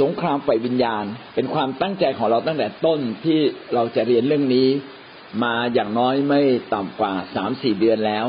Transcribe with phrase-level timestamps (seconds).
[0.00, 3.38] สงครามฝ่ายวิญญาณ เป็นความตั้งใจของเราตั้งแต่ต้นที่
[3.74, 4.68] เราจะเรียนเรื่องนี้
[5.44, 6.40] มาอย่างน้อยไม่
[6.74, 8.26] ต่ำกว่าสามสี่เดือนแล้ว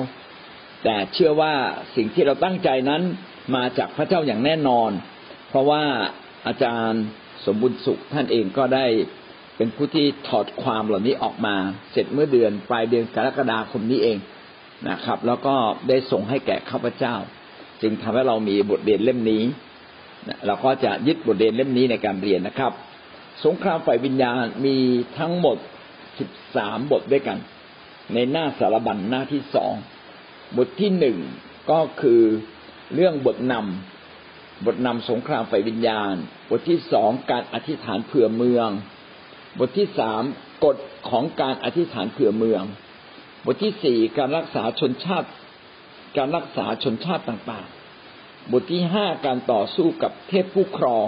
[0.84, 1.54] แต่เชื่อว่า
[1.96, 3.02] สิ่งที่เราตั้งใจนั้น
[3.56, 4.92] มาจากพระเจ้าอย่างแน่นอน
[5.50, 5.84] เพราะว่า
[6.48, 7.04] อาจารย์
[7.46, 8.86] สมบุญสุขท่านเองก็ได้
[9.58, 11.56] เป็นผู้ที่ถอดความเหล่านี้ออกมา
[11.92, 14.18] เสร็จเมื่อเดือนปลายเดือนกรกฎาคมนี้เอง
[14.90, 15.56] นะครับ แล้วก็
[15.88, 17.16] ได้ส่งให้แก่ข้าพเจ้า
[17.82, 19.44] จึงทำให้เรามีบทเรียนเล่มนี้
[20.46, 22.72] เราก็จะยึดบทเรียนเล่มนี้ในการเรียนนะครับ
[23.46, 24.78] สงครามฝ่ายวิญญาณมี
[25.18, 25.58] ทั้งหมด
[26.20, 27.38] สิบสามบทด้วยกัน
[28.14, 29.74] ในหน้าสารบัญหน้าที่สอง
[30.58, 31.18] บทที่หนึ่ง
[31.72, 32.22] ก็คือ
[32.96, 36.14] เรื่องบทนำบทนำสงครามฝ่ายวิญญาณ
[36.50, 38.70] บทที่สองการอธิษฐานเผื่อเมือง
[39.60, 40.24] บทที่สาม
[40.66, 40.78] กฎ
[41.10, 42.64] ของการอธิษฐานเผื่อเมือง
[43.46, 45.30] บทที่สี่การรักษาชนชาติ
[46.18, 47.79] การรักษาชนชาติต่างๆ
[48.52, 51.08] บทที่ห้าการต่อสู้กับเทพผู้ครอง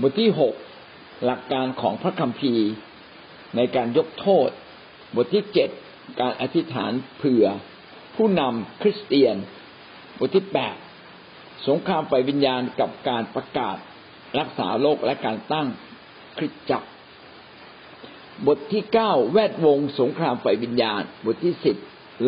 [0.00, 0.54] บทที่หก
[1.24, 2.68] หลักการของพระคัมภีร์
[3.56, 4.48] ในการยกโทษ
[5.16, 5.70] บทที่เจ็ด
[6.20, 7.46] การอธิษฐานเผื่อ
[8.16, 9.36] ผู้นำคริสเตียน
[10.18, 10.76] บทที่แปด
[11.68, 13.76] สงครามไฟวิญญาณกับการประกาศ
[14.38, 15.68] รักษาโลกและการตั้ง
[16.38, 16.88] คริสตจักร
[18.46, 21.76] บทที่เก้าแวดวงสงครามไฟวิญญาณ บทที่สิบ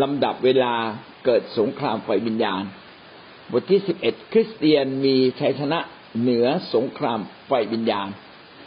[0.03, 0.75] ลำดับเวลา
[1.25, 2.63] เกิดสงครามไฟวิญญาณ
[3.53, 5.79] บทที่สิบเอ็ดคริสเตียนมีชัยชนะ
[6.21, 8.09] เหนือสงครามไฟวิญญาณ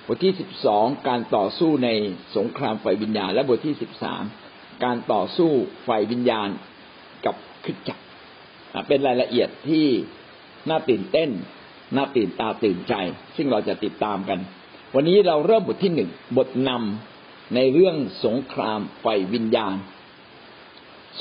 [0.07, 1.89] บทที่สิบสองการต่อสู้ใน
[2.37, 4.23] สงครามไฟวิญญาณ และบทที่สิบสาม
[4.83, 5.51] การต่อสู้
[5.83, 6.49] ไฟวิญญาณ
[7.25, 8.03] กับคริสจักร
[8.87, 9.87] เป็นรายละเอียดที่
[10.69, 11.29] น่าตื่นเต้น
[11.95, 12.93] น่าตื่นตาตื่นใจ
[13.35, 14.39] ซึ่งเราจะติดตามกัน
[14.95, 19.75] วันนี้เราเริ่มบทที่หนึ่งบทนำในเรื่องสงครามไฟวิญญาณ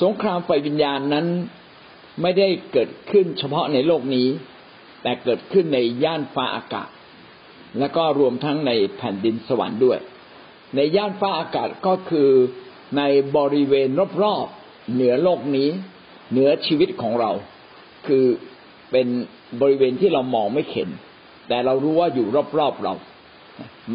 [0.01, 1.27] สงครามไฟวิญญาณนั้น
[2.21, 4.27] ไม่ได้เกิดขึ้นเฉพาะในโลกนี้
[5.03, 6.89] แต่เกิดขึ้นในย่านฟ้าอากาศ
[7.79, 9.99] และก็รวมทั้งในแผ่นดินสวรรค์ด้วย
[10.75, 12.29] ในย่านฟ้าอากาศก็คือ
[12.97, 13.01] ใน
[13.37, 13.89] บริเวณ
[14.23, 15.69] รอบๆเหนือโลกนี้
[16.31, 17.31] เหนือชีวิตของเรา
[18.07, 18.25] คือ
[18.91, 19.07] เป็น
[19.61, 20.89] บริเวณที่เรามองไม่เห็น
[21.47, 22.27] แต่เรารู้ว่าอยู่
[22.59, 22.93] รอบๆเรา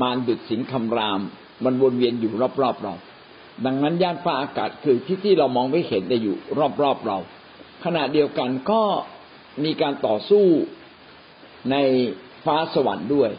[0.01, 1.21] มารดุดสิงคำราม
[1.65, 2.33] มันวนเวียนอยู่
[2.63, 2.95] รอบๆเรา
[3.67, 6.37] ดังนั้นย่านฟ้าอากาศคือที่ที่เรามองไม่เห็นแต่อยู่
[6.83, 7.19] รอบๆเรา
[7.85, 8.83] ขณะเดียวกันก็
[9.65, 10.47] มีการต่อสู้
[11.71, 11.77] ใน
[12.45, 13.31] ฟ้าสวรรค์ด้วย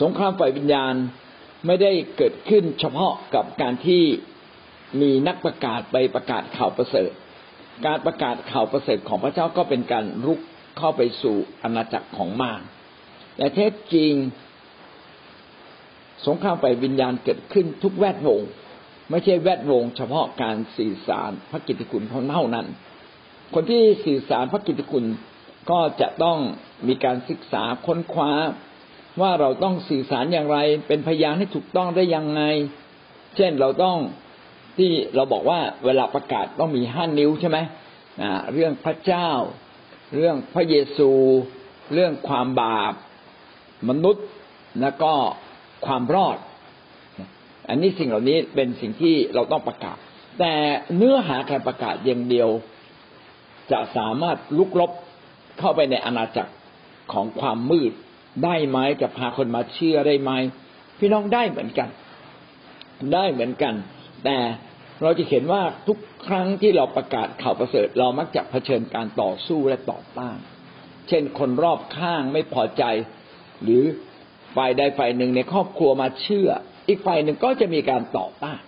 [0.00, 0.94] สงครามฝ่ายวิญญาณ
[1.66, 4.04] ไม่ได้เกิดขึ้นเฉพาะกับการที่
[5.00, 7.10] มีนักประกาศไปประกาศข่าวประเสริฐ
[7.86, 10.40] การประกาศข่าวประเสริฐของพระเจ้าก็เป็นการรุก
[10.78, 12.62] เข้าไปสู่อาณาจักรของมาร
[13.36, 14.12] แต่แท้จริง
[16.26, 18.40] สงครามไปวิญญาณเกิดขึ้นทุกแวดวง
[19.10, 22.66] ไม่ใช่แวดวงเฉพาะการสื่อสารพระกิตติคุณเท่านั้น
[23.54, 25.04] คนที่สื่อสารพระกิตติคุณ
[25.70, 26.38] ก็จะต้อง
[26.88, 28.32] มีการศึกษาค้นคว้า
[29.20, 32.42] ว่าเราต้องสื่อสารอย่างไร เป็นพยานให้ถูกต้องได้ยังไง
[33.36, 33.96] เช่นเราต้อง
[34.78, 37.58] ที่เราบอกว่าเวลาประกาศต้องมีห้านิ้วใช่ไหม
[38.52, 39.30] เรื่องพระเจ้า
[40.14, 41.10] เรื่องพระเยซู
[41.94, 42.94] เรื่องความบาป
[43.88, 44.26] มนุษย์
[44.80, 45.12] แล้วก็
[45.86, 46.36] ความรอด
[47.68, 49.96] อันนี้สิ่งเหล่านี้เป็นสิ่งที่เราต้องประกาศ
[50.40, 50.54] แต่
[50.96, 52.48] เนื้อหาการประกาศอย่างเดียว
[53.72, 54.90] จะสามารถลุกลบ
[55.58, 56.52] เข้าไปในอาณาจักร
[57.12, 57.92] ของความมืด
[58.44, 60.32] ได้ไหมจะพาคนมาเชื่อได้ไหม
[60.98, 61.88] พี่น้องได้เหมือนกัน
[63.14, 63.74] ได้เหมือนกัน
[64.24, 64.36] แต่
[65.02, 70.38] เราจะเห็นว่าทุกครั้งที่เราประกาศข่าวประเสริฐ เรามักจะเผชิญการต่อสู้และต่อต้าน
[71.08, 72.84] เช่นคนรอบข้างไม่พอใจ
[73.62, 73.82] หรือ
[74.56, 76.48] ฝ่ายใดฝ่ายหนึ่งในครอบครัวมาเชื่อ
[76.88, 78.60] อีกฝ่ายหนึ่งก็จะมีการต่อต้าน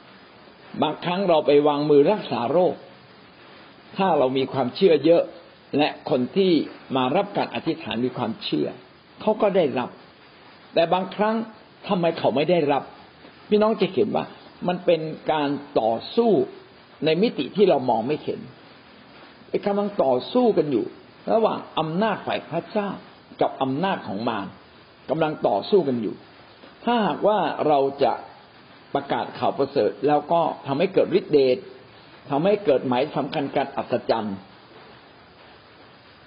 [0.83, 2.75] บางครั้งเราไปวางมือรักษาโรค
[3.97, 5.23] ถ้าเรามีความเชื่อเยอะ
[5.79, 6.53] และคนที่
[6.97, 8.69] มารับการอธิษฐานมีความเชื่อ
[9.21, 9.91] เขาก็ได้รับ
[10.75, 11.37] แต่บางครั้ง
[11.89, 12.83] ทำไมเขาไม่ได้รับ
[13.49, 14.25] พี่น้องจะเห็นว่า
[14.69, 15.01] มันเป็น
[15.33, 15.49] การ
[15.81, 16.31] ต่อสู้
[17.05, 18.41] ในมิติที่เรามองไม่เห็น
[19.67, 20.85] กำลังต่อสู้กันอยู่
[21.33, 22.89] ระหว่างอำนาจฝ่ายพระเจ้า
[23.41, 24.47] กับอำนาจของมาร
[25.11, 26.15] กำลังต่อสู้กันอยู่
[26.85, 27.39] ถ้าหากว่า
[27.69, 28.13] เราจะ
[28.95, 31.59] ประกาศข่าวประเสริฐ แล้วก็ทำให้เกิดฤทธิเดช
[32.31, 34.37] ทำให้เกิดหมายสำคัญการอัศจรรย์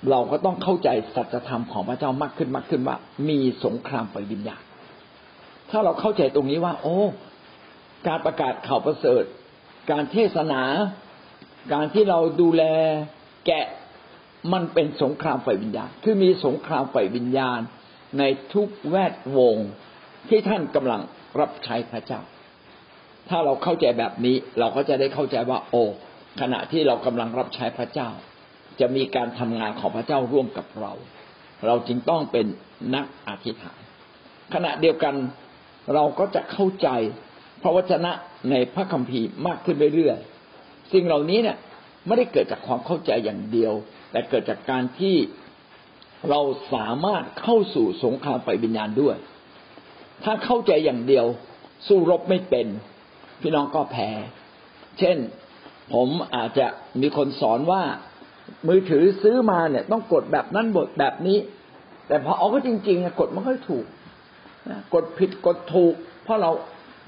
[0.09, 2.97] เราก็ต้องเข้าใจสัจธรรมของพระเจ้ามากขึ้นมากขึ้นว่า
[3.29, 4.61] มีสงครามไฟวิญญาณ
[5.69, 6.97] ถ้าเราเข้าใจตรงนี้ว่า โอ้
[8.07, 9.23] การประกาศข่าวประเสริฐ
[9.91, 10.61] การเทศนา
[11.73, 12.63] การที่เราดูแล
[13.47, 13.65] แกะ
[14.53, 17.59] มันเป็นสงครามฝ่ายวิญญาณ คือมีสงครามฝ่ายวิญญาณ
[18.19, 18.23] ใน
[18.53, 19.57] ทุกแวดวง
[20.29, 21.01] ที่ท่านกำลัง
[21.39, 22.21] รับใช้พระเจ้า
[23.29, 25.83] ถ้าเราเข้าใจแบบนี้เราก็จะได้เข้าใจว่า โอ้
[26.41, 28.09] ขณะที่เรากำลังรับใช้พระเจ้า
[28.79, 30.91] จะมีการทำงานของพระเจ้าร่วมกับเรา
[31.65, 32.45] เราจึงต้องเป็น
[32.95, 33.79] นักอธิษฐาน
[34.53, 35.15] ขณะเดียวกัน
[35.93, 36.89] เราก็จะเข้าใจ
[37.61, 38.11] พระวจนะ
[38.49, 41.57] ในพระคัมภีร์มากขึ้นเรื่อยๆสิ่งเหล่านี้เนี่ย
[42.07, 43.73] ไม่ได้เกิดจากความเข้าใจอย่างเดียว
[44.11, 45.15] แต่เกิดจากการที่
[46.29, 46.41] เรา
[46.73, 49.15] สามารถเข้าสู่สงครามไฟวิญญาณด้วย
[50.23, 51.25] ถ้าเข้าใจอย่างเดียว
[51.87, 52.67] สู้รบไม่เป็น
[53.41, 54.09] พี่น้องก็แพ้
[54.99, 55.17] เช่น
[55.93, 56.67] ผมอาจจะ
[57.01, 57.83] มีคนสอนว่า
[58.67, 61.37] มือถือซื้อมาเนี่ย ต้องกดแบบนั้นบทแบบนี้
[62.07, 63.85] แต่พอเอาก็จริงๆกดไม่ค่อยถูก
[64.93, 66.51] กดผิดกดถูก เพราะเรา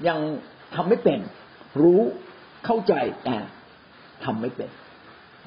[0.08, 0.18] ยัง
[0.74, 1.18] ทำไม่เป็น
[1.82, 2.00] รู้
[2.64, 2.94] เข้าใจ
[3.24, 3.36] แต่
[4.24, 4.70] ทำไม่เป็น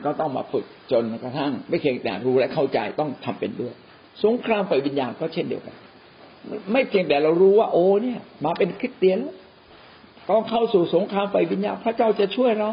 [0.06, 3.74] ก็ต้องมาฝึกจนกระทั่ง ไม่เพียงแต่รู้และเข้าใจต้องทำเป็นด้วย
[4.24, 5.76] สงครามไฟวิญญาณก็เช่นเดียวกัน
[6.72, 9.36] ไม่เพียงแต่เรารู้ว่าโอ้เนี่ย มาเป็นคริสเตียนแล้ว
[10.30, 12.70] ต้องเข้าสู่สงครามไฟวิญญาณพระเจ้าจะช่วยเรา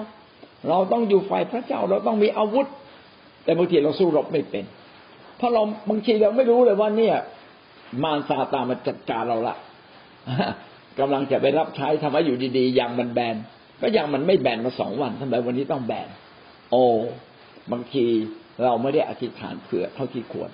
[0.69, 2.67] เราต้องอยู่ฝ่ายพระเจ้าเราต้องมีอาวุธ
[3.44, 4.65] แต่บางทีเราสู้รบไม่เป็น
[5.37, 7.17] เพราะเราบางทีเราไม่รู้เลยว่าเนี่ย
[8.03, 9.56] มารซาตานมาจัดการเราละ
[10.99, 13.37] กำลังจะไปรับใช้ทำให้อยู่ดีๆยางมันแบน
[13.81, 16.09] ก็ยางมันไม่แบนมาสองวันทำไมวันนี้ต้องแบน
[16.70, 16.85] โอ้
[17.73, 18.05] บางที
[18.65, 20.50] เราไม่ได้อธิษฐานเผื่อเท่าที่ควร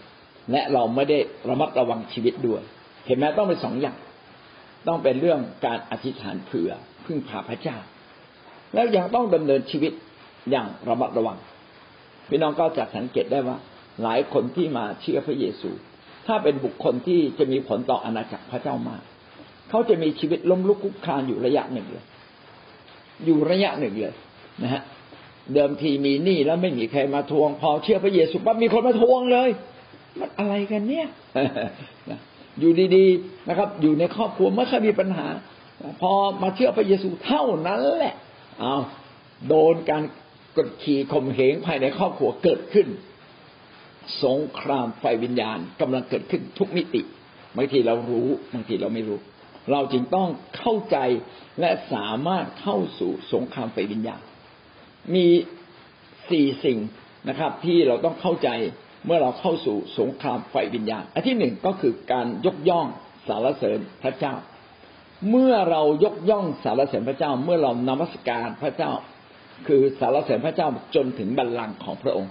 [0.50, 1.19] และเราไม่ได้
[1.49, 2.62] ระมัดระวังชีวิตด้วย
[3.06, 3.97] เห็นไหมต้องเป็นสองอย่าง
[4.87, 6.70] ต้องเป็นเรื่องการอธิษฐานเผื่อ
[7.06, 7.76] พึ่งพาพระเจ้า
[8.75, 9.93] แล้วยังต้องดำเนินชีวิต
[10.50, 11.38] อย่างระมัดระวัง
[12.29, 13.56] พี่น้องก็จะสังเกตได้ว่า
[14.02, 15.70] หลายคนที่มาเชื่อพระเยซู
[16.26, 19.02] ถ้าเป็นบุคคลที่จะมีผลต่ออาณาจักรพระเจ้ามาก
[19.70, 22.05] เขาจะมีชีวิตล้มลุกคลุกคลานอยู่ระยะหนึ่งเลย
[23.25, 24.14] อยู่ระยะหนึ่งเลย
[24.62, 24.82] นะฮะ
[25.55, 29.50] เดิมทีมีหนี้แล้วไม่มีใครมาทวง พอเชื่อพระเยซูปั๊บมีคนมาทวงเลย
[30.19, 31.06] มันอะไรกันเนี่ย
[32.60, 35.26] อยู่ดีๆนะครับ อยู่ในครอบครัวไม่เคยมีปัญหา
[36.00, 36.12] พอ
[36.42, 38.14] มาเชื่อพระเยซูเท่านั้นแหละ
[38.60, 38.76] เอา
[39.48, 40.02] โดนการ
[40.56, 42.88] กดขี่ข่มเหงภายในครอบครัวเกิดขึ้น
[44.24, 47.02] สงครามไฟวิญญาณกำลังเกิดขึ้นทุกมิติ
[47.56, 49.18] บางทีเรารู้บางทีเราไม่รู้
[49.72, 50.28] เราจึงต้อง
[50.58, 50.98] เข้าใจ
[51.60, 54.20] และสามารถเข้าสู่สงครามไฟวิญญาณ
[55.14, 55.26] มี
[56.30, 56.78] สี่สิ่ง
[57.28, 58.48] นะครับ ที่เราต้องเข้าใจ
[59.06, 62.87] เมื่อเราเข้าสู่สงครามไฟวิญญาณ อันที่หนึ่งก็คือการยกย่อง
[63.29, 64.35] สารเสริญพระเจ้า
[65.31, 68.91] เมื่อเรายกย่องสารเสริญพระเจ้า เมื่อเรานมัสการพระเจ้า
[69.67, 72.31] คือสารเสริญพระเจ้าจนถึงบัลลังก์ของพระองค์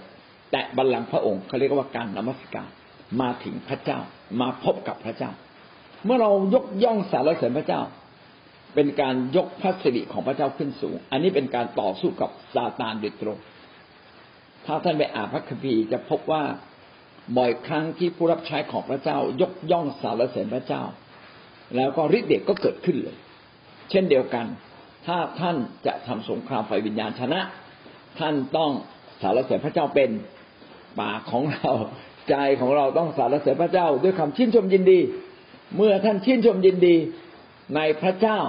[0.52, 2.68] แต่บัลลังก์พระองค์เขาเรียกว่าการนมัสการ
[3.20, 3.98] มาถึงพระเจ้า
[4.40, 5.30] มาพบกับพระเจ้า
[6.04, 7.80] เมื่อเรายกย่องสารเสริญพระเจ้า
[8.74, 13.38] เป็นการยกพระสิริของพระเจ้าขึ้นสูง อันนี้เป็นการต่อสู้กับซาตานโดยตรง
[14.72, 16.42] ถ้าท่านไปอ่านพระคัมภีร์จะพบว่า
[17.36, 20.82] บ่อยครั้งที่ผู้รับใช้ของพระเจ้ายกย่องสารเสริญพระเจ้า
[21.76, 23.16] แล้วก็ฤทธิ์เดชก็เกิดขึ้นเลย
[23.90, 24.46] เช่นเดียวกัน
[25.06, 25.56] ถ้าท่าน
[25.86, 27.40] จะทำสงครามไฟวิญญาณชนะ
[28.18, 28.70] ท่านต้อง
[29.22, 30.10] สารเสริญพระเจ้าเป็น
[31.00, 31.70] ปากของเรา
[32.28, 34.98] ใจของเราต้องสารเสริญพระเจ้า ด้วยคำชื่นชมยินดี
[35.76, 36.96] เมื่อท่านชื่นชมยินดี
[37.76, 38.40] ในพระเจ้า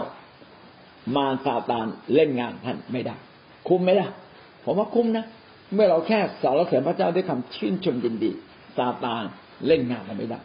[1.16, 3.16] มารซาตานเล่นงานท่านไม่ได้
[3.68, 4.10] คุ้มไหมล่ะ
[4.64, 5.26] ผมว่าคุ้มนะ
[5.74, 8.32] เมื่อเราแค่สารเสริญพระเจ้าด้วยคำชื่นชมยินดี
[8.78, 9.24] ซาตาน
[9.68, 10.40] เล่นงานเราไม่ได้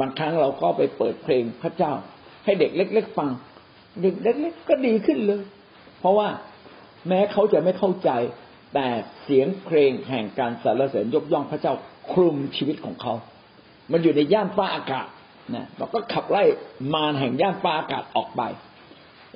[0.00, 1.92] บางครั้งเราก็ไปเปิดเพลงพระเจ้า
[2.44, 3.30] ให้เด็กเล็ก ๆ ฟัง
[4.02, 5.42] เด็กเล็ก ๆ ก็ดีขึ้นเลย
[6.00, 6.28] เพราะว่า
[7.08, 8.10] แม้เขาจะไม่เข้าใจ
[8.74, 8.86] แต่
[9.22, 11.74] เสียงเพลงแห่งการสรรเสริญยกย่องพระเจ้า
[12.12, 13.14] คลุมชีวิตของเขา
[13.92, 15.08] มันอยู่ในย่านฟ้าอากาศ
[15.54, 16.42] นะเราก็ขับไล่
[16.94, 18.42] มารแห่งย่านฟ้าอากาศออกไป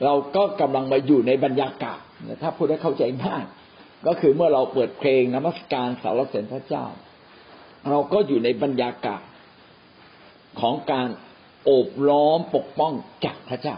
[0.04, 2.00] เราก็กำลังมาอยู่ในบรรยากาศ
[2.42, 3.42] ถ้าพูดให้เข้าใจง่าย
[4.06, 6.84] ก็คือเมื่อเราเปิดเพลงนมัสการสารเสด็จพระเจ้า
[7.88, 9.22] เราก็อยู่ในบรรยากาศ
[10.60, 11.08] ของการ
[11.64, 12.92] โอบล้อมปกป้อง
[13.24, 13.76] จากพระเจ้า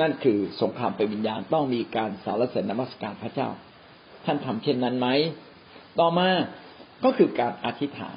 [0.00, 3.48] นั่นคือสงครามเป็นวิญญาณต้องมีการสารเสด็จนมัสการพระเจ้า
[4.24, 5.08] ท่านทำเช่นนั้นไหม
[5.98, 6.28] ต่อมา
[7.04, 8.16] ก็คือการอธิษฐาน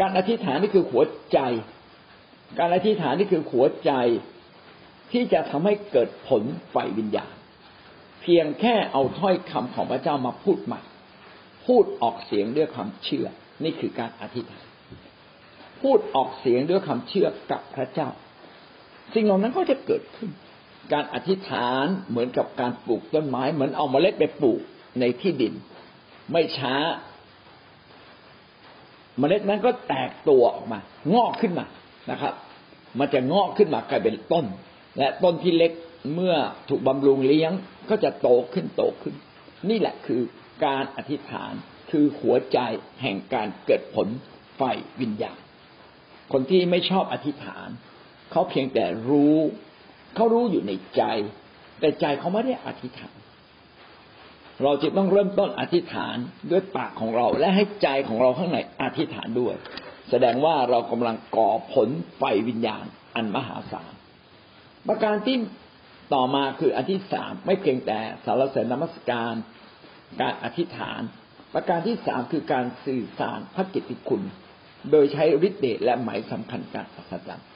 [0.00, 1.02] การอธิษฐานนี่คือหัว
[1.32, 1.38] ใจ
[2.58, 3.92] การอธิษฐานนี่คือหัวใจ
[5.12, 7.35] ที่จะทำให้เกิดผลไฟวิญญาณ
[8.22, 10.80] เพียงแค่เอาถ้อยคำของพระเจ้ามาพูดใหม่
[11.66, 13.26] พูดออกเสียงด้วยความเชื่อ
[13.64, 14.66] นี่คือการอธิษฐาน
[15.82, 18.08] พูดออกเสียงด้วยความเชื่อกับพระเจ้า
[19.14, 20.30] สิ่งเหล่านั้นก็จะเกิดขึ้น
[20.92, 24.60] การอธิษฐานเหมือนกับการปลูกต้นไม้ เหมือนเอาเมล็ดไปปลูก
[25.00, 25.54] ในที่ดิน
[26.32, 26.74] ไม่ช้า
[29.18, 30.78] เมล็ดนั้นก็แตกตัวออกมา
[31.14, 31.66] งอกขึ้นมา
[32.10, 32.34] นะครับ
[32.98, 34.44] มันจะงอกขึ้นมากลายเป็นต้น
[34.98, 35.72] และต้นที่เล็ก
[36.14, 36.34] เมื่อ
[36.68, 37.52] ถูกบำรุงเลี้ยง
[37.90, 39.14] ก็จะโตขึ้นโตขึ้น
[39.68, 40.22] นี่แหละคือ
[40.64, 41.52] การอธิษฐาน
[41.90, 42.58] คือหัวใจ
[43.02, 44.08] แห่งการเกิดผล
[44.56, 44.62] ไฟ
[45.00, 45.38] วิญญาณ
[46.32, 47.68] คนที่ไม่ชอบอธิษฐาน
[48.30, 49.36] เขาเพียงแต่รู้
[50.14, 51.02] เขารู้อยู่ในใจ
[51.80, 53.16] แต่ใจเขาไม่ได้อธิษฐาน
[54.62, 56.16] เราจะต้องเริ่มต้นอธิษฐาน
[56.50, 59.54] ด้วยปากของเราและให้ใจของเราข้างในอธิษฐานด้วย
[60.10, 62.84] แสดงว่าเรากำลังก่อผลไฟวิญญาณ
[63.14, 63.92] อันมหาศาล
[64.86, 65.36] ประการที่
[66.14, 69.34] ต่อมาคืออันที่สามไม่เพียงแต่สารเสริญนมัสการ
[70.20, 71.00] การอธิษฐาน
[71.54, 74.22] ประการที่สามคือการสื่อสารพระกิตติคุณ
[74.90, 77.48] โดยใช้ฤทธิ์เดชและหมายสำคัญการอัศจรรย์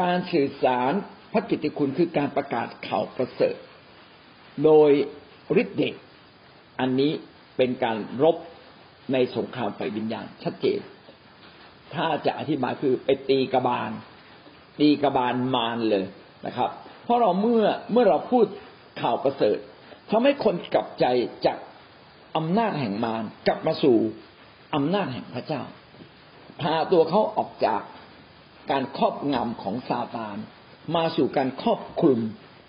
[0.00, 0.92] การสื่อสาร
[1.32, 3.56] พระกิตติคุณคือการประกาศข่าวประเสริฐ
[4.64, 4.90] โดย
[5.62, 5.94] ฤทธิ์เดช
[6.80, 7.12] อันนี้
[7.56, 8.36] เป็นการรบ
[9.12, 10.80] ในสงครามไฟวิญญาณชัดเจน
[11.94, 13.90] ถ้าจะอธิบายคือไปตีกระบาล
[14.80, 16.04] ตีกระบาลมารเลย
[16.46, 16.70] นะครับ
[17.04, 18.46] เพราะเราเมื่อเมื่อเราพูด
[19.00, 19.58] ข่าวประเสริฐ
[20.10, 21.06] ทำให้คนกลับใจ
[21.46, 21.58] จาก
[22.36, 23.96] อำนาจแห่งมารกลับมาสู่
[24.74, 25.62] อำนาจแห่งพระเจ้า
[26.60, 27.82] พาตัวเขาออกจาก
[28.70, 30.36] การครอบงำของซาตาน
[30.96, 32.20] มาสู่การครอบคลุม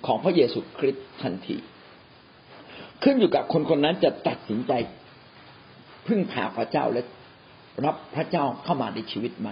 [0.05, 1.57] ของพระเยซูคริสต์ทันที
[3.03, 4.71] ขึ้นอยู่กับคนคนนั้นจะตัดสินใจ
[6.07, 7.01] พึ่งพาพระเจ้าและ
[7.85, 9.49] รับพระเจ้าเข้ามาในชีวิตไหม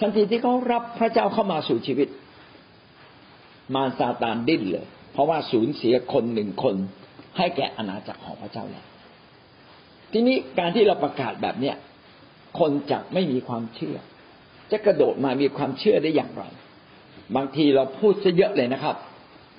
[0.00, 2.08] ทันทีที่เขารับพระเจ้าเข้ามาสู่ชีวิต
[3.74, 6.76] มารซาตานดิ้นเลย เพราะว่าสูญเสียคนหนึ่งคน
[7.36, 8.86] ให้แก่อาณาจักรของพระเจ้าแล้ว
[10.12, 11.76] ทีนี้การที่เราประกาศแบบเนี้ย
[12.58, 13.96] คนจะไม่มีความเชื่อ
[14.70, 16.44] จะกระโดดมามีความเชื่อได้อย่างไร
[17.36, 18.96] บางทีเราพูดซะเยอะเลยนะครับ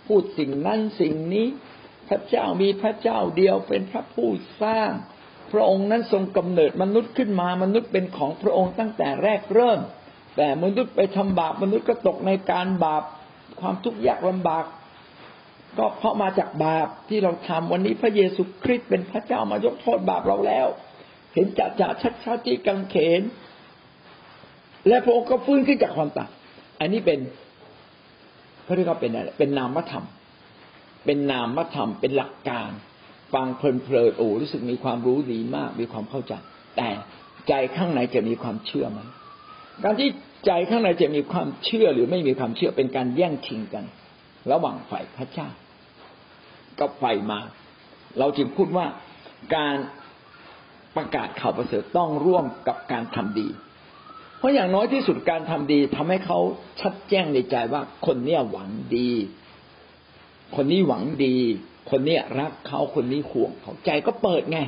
[0.08, 1.48] พูดสิ่งนั้นสิ่งนี้
[2.10, 4.30] พระเจ้ามีพระเจ้าเดียวเป็นพระผู้
[4.62, 4.92] สร้าง
[5.52, 9.80] พระองค์นั้นทรงกำเนิดมนุษย์ขึ้นมามนุษย์เป็นของพระองค์ตั้งแต่แรกเริ่ม
[10.38, 13.04] แต่มนุษย์ไปทำบาปมนุษย์ก็ตกในการบาป
[13.62, 14.66] ความทุกข์ยากลำบาก
[15.78, 20.68] ก็เพราะมาจากบาปที่เราทำวันนี้พระเยซูคริสต์เป็นพระเจ้ามายกโทษบาปเราแล้ว
[21.34, 23.22] เห็นจะจะชัดชัดที่กังเขน
[24.88, 26.30] และพระองค์ก็ฟื้นขึ้นจากความตาย
[26.80, 27.20] อันนี้เป็น
[28.64, 30.06] เขาเรียกว่าเป็นอะไรเป็นนามธรรม
[31.06, 32.70] เป็นนามธรรมเป็นหลักการ
[33.34, 36.34] ฟังเพลินๆโอ้รู้สึกมีความรู้ดีมาก มีความเข้าใจ
[36.78, 36.90] แต่
[37.48, 39.00] ใจข้างในจะมีความเชื่อไหม
[39.84, 40.10] การที่
[40.46, 43.86] ใจข้างในจะมีความเชื่อหรือไม่มีความเชื่อเป็นการแย่งชิงกัน
[44.52, 45.50] ระหว่างฝ่ายพระเจ้า
[46.80, 47.40] กับฝ่ายมา
[48.20, 48.86] เราจึงพูดว่า
[49.56, 49.76] การ
[50.96, 53.48] ประกาศข่าวประเสริฐต้องร่วมกับการทำดี
[54.38, 56.40] เพราะอย่างน้อยที่สุดการทำดีทำให้เขา
[56.82, 59.12] ชัดแจ้งในใจว่าคนเนี้ยหวังดี
[60.56, 61.36] คนนี้หวังดี
[61.92, 64.60] คนเนี้ยรักเขาคนนี้ห่วงเขาใจก็เปิดไง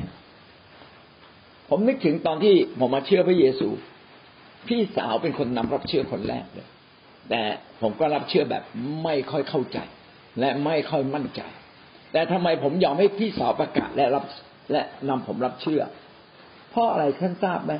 [1.68, 3.68] ผมนึกถึงตอนที่ผมมาเชื่อพระเยซู
[4.68, 6.68] พี่สาวเป็นคนนำรับเชื่อคนแรกเลย
[7.30, 7.42] แต่
[7.82, 8.62] ผมก็รับเชื่อแบบ
[9.04, 9.78] ไม่ค่อยเข้าใจ
[10.40, 11.42] และไม่ค่อยมั่นใจ
[12.12, 14.24] แต่ทำไมผมยอมให้พี่สาวประกาศและรับ
[14.72, 15.82] และนำผมรับเชื่อ
[16.70, 17.72] เพราะอะไรท่านทราบไหม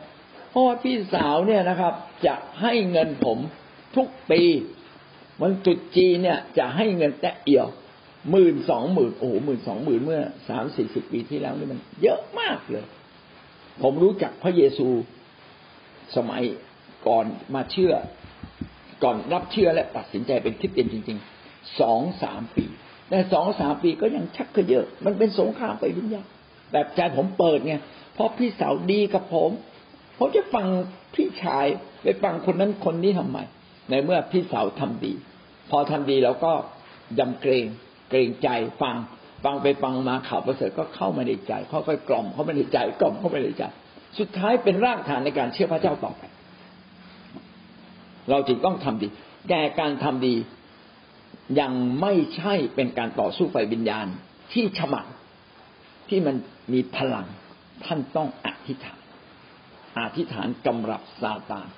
[0.51, 1.95] เพราะว่าพี่สาวเนี่ยนะครับ
[2.27, 3.39] จะให้เงินผม
[3.97, 4.43] ทุกปี
[5.41, 7.69] วันจุดจีเนี่ยจะให้เงินแตะเอียว
[8.31, 12.85] หมื่นสองหมื่นโอ้โหหมื่นสองหมื่นเมื่อสามสี่สิบปีที่แล้วนี่มันเยอะมากเลย
[13.83, 14.89] ผมรู้จักพระเยซู
[16.17, 16.43] สมัย
[17.09, 17.93] ก่อนมาเชื่อ
[19.03, 22.65] ก่อนรับเชื่อและตัดสินใจเป็นคริสเตียนจริงๆสองสามปี
[23.09, 26.27] แต่สองสามปีก็ยังชักเยอะ มันเป็นสงครามไปวิญญาณ
[26.73, 27.75] แบบใจผมเปิดไง
[28.15, 29.51] เพราะพี่สาวดีกับผม
[30.19, 30.67] ผมจะฟัง
[31.15, 31.67] พี่ชาย
[32.03, 33.39] ไปฟังคนนั้นคนนี้ทำไม
[33.91, 35.13] ในเมื่อพี่สาวทำดี
[35.71, 36.53] พอทำดีแล้วก็
[37.19, 37.67] ยำเกรง
[38.11, 38.49] เกรงใจ
[38.83, 38.97] ฟัง
[39.45, 43.65] ฟังไปฟังมาข่าวประเสริฐก็เข้ามาในใจเขาไปกล่อมเขาไม่ในใจกล่อมเขาไม่ในใจ
[44.19, 46.23] สุดท้ายเป็นรากฐานในการเชื่อพระเจ้าต่อไป
[48.31, 49.09] เราจึงต้องทำดี
[49.49, 50.35] แก่การทำดี
[51.61, 54.07] ยังไม่ใช่เป็นการต่อสู้ไฟวิญญาณ
[54.53, 55.07] ที่ฉมัก
[56.09, 56.37] ที่มัน
[56.73, 57.27] มีพลัง
[57.85, 59.01] ท่านต้องอธิษฐาน
[59.99, 61.69] อธิษฐานกำรับซาตาน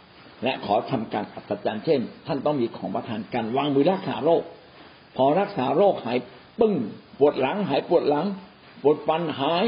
[0.44, 4.42] และขอทำการอัศจรรย์เช่น ท่านต้องมีของประทานการวางมือรักษาโรค
[5.16, 6.18] พอรักษาโรคหาย
[6.60, 6.74] ปึ้ง
[7.18, 8.26] ปวดหลังหายปวดหลัง
[8.82, 9.64] ปวดฟันหาย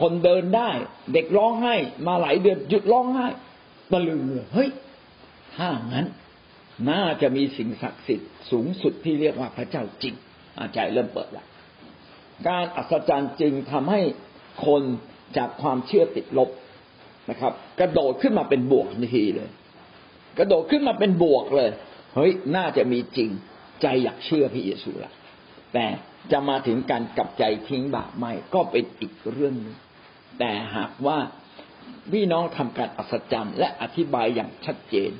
[0.00, 0.70] คนเดินได้
[1.12, 1.74] เด็กร้องไห้
[2.06, 3.26] มาหลายเดือนหยุดร้องไห้
[3.92, 4.68] ตะลึงเลยเฮ้ย
[5.56, 6.06] ถ้างั้น
[6.90, 10.14] น่าจะมีสิ่งศักดิ์สิทธิ์สูงสุดที่เรียกว่าพระเจ้าจริง
[10.58, 11.46] อาใจเริ่มเปิดล้ว
[12.48, 14.00] การอัศจรรย์จึงทำให้
[14.66, 14.82] คน
[15.36, 16.50] จากความเชื่อติดลบ
[17.30, 19.50] นะครับ กระโดดขึ้นมาเป็นบวกทันทีเลย
[20.38, 21.70] กระโดดขึ้นมาเป็นบวกเลย
[22.14, 23.30] เฮ้ยน่าจะมีจริง
[23.82, 25.12] ใจอยากเชื่อพระเยซูละ
[25.74, 25.86] แต่
[26.32, 29.76] จะมาถึงการกลับใจทิ้งบาปไม่ก็เป็นอีกเรื่องนึง
[30.38, 31.18] แต่หากว่า
[32.12, 35.10] พี่น้องทำการอัศจรรย์และอธิบายอย่างชัดเจน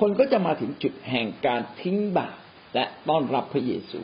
[0.00, 2.36] คนก็จะมาถึงจุดแห่งการทิ้งบาป
[2.74, 4.00] และต้อนรับพระเยซู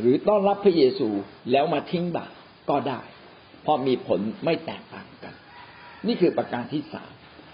[0.00, 1.08] หรือต้อนรับพระเยซู
[1.50, 2.30] แล้วมาทิ้งบาป
[2.70, 3.00] ก็ได้
[3.62, 5.34] เพราะมีผลไม่แตกต่างกัน
[6.06, 7.10] นี่คือประการที่สาม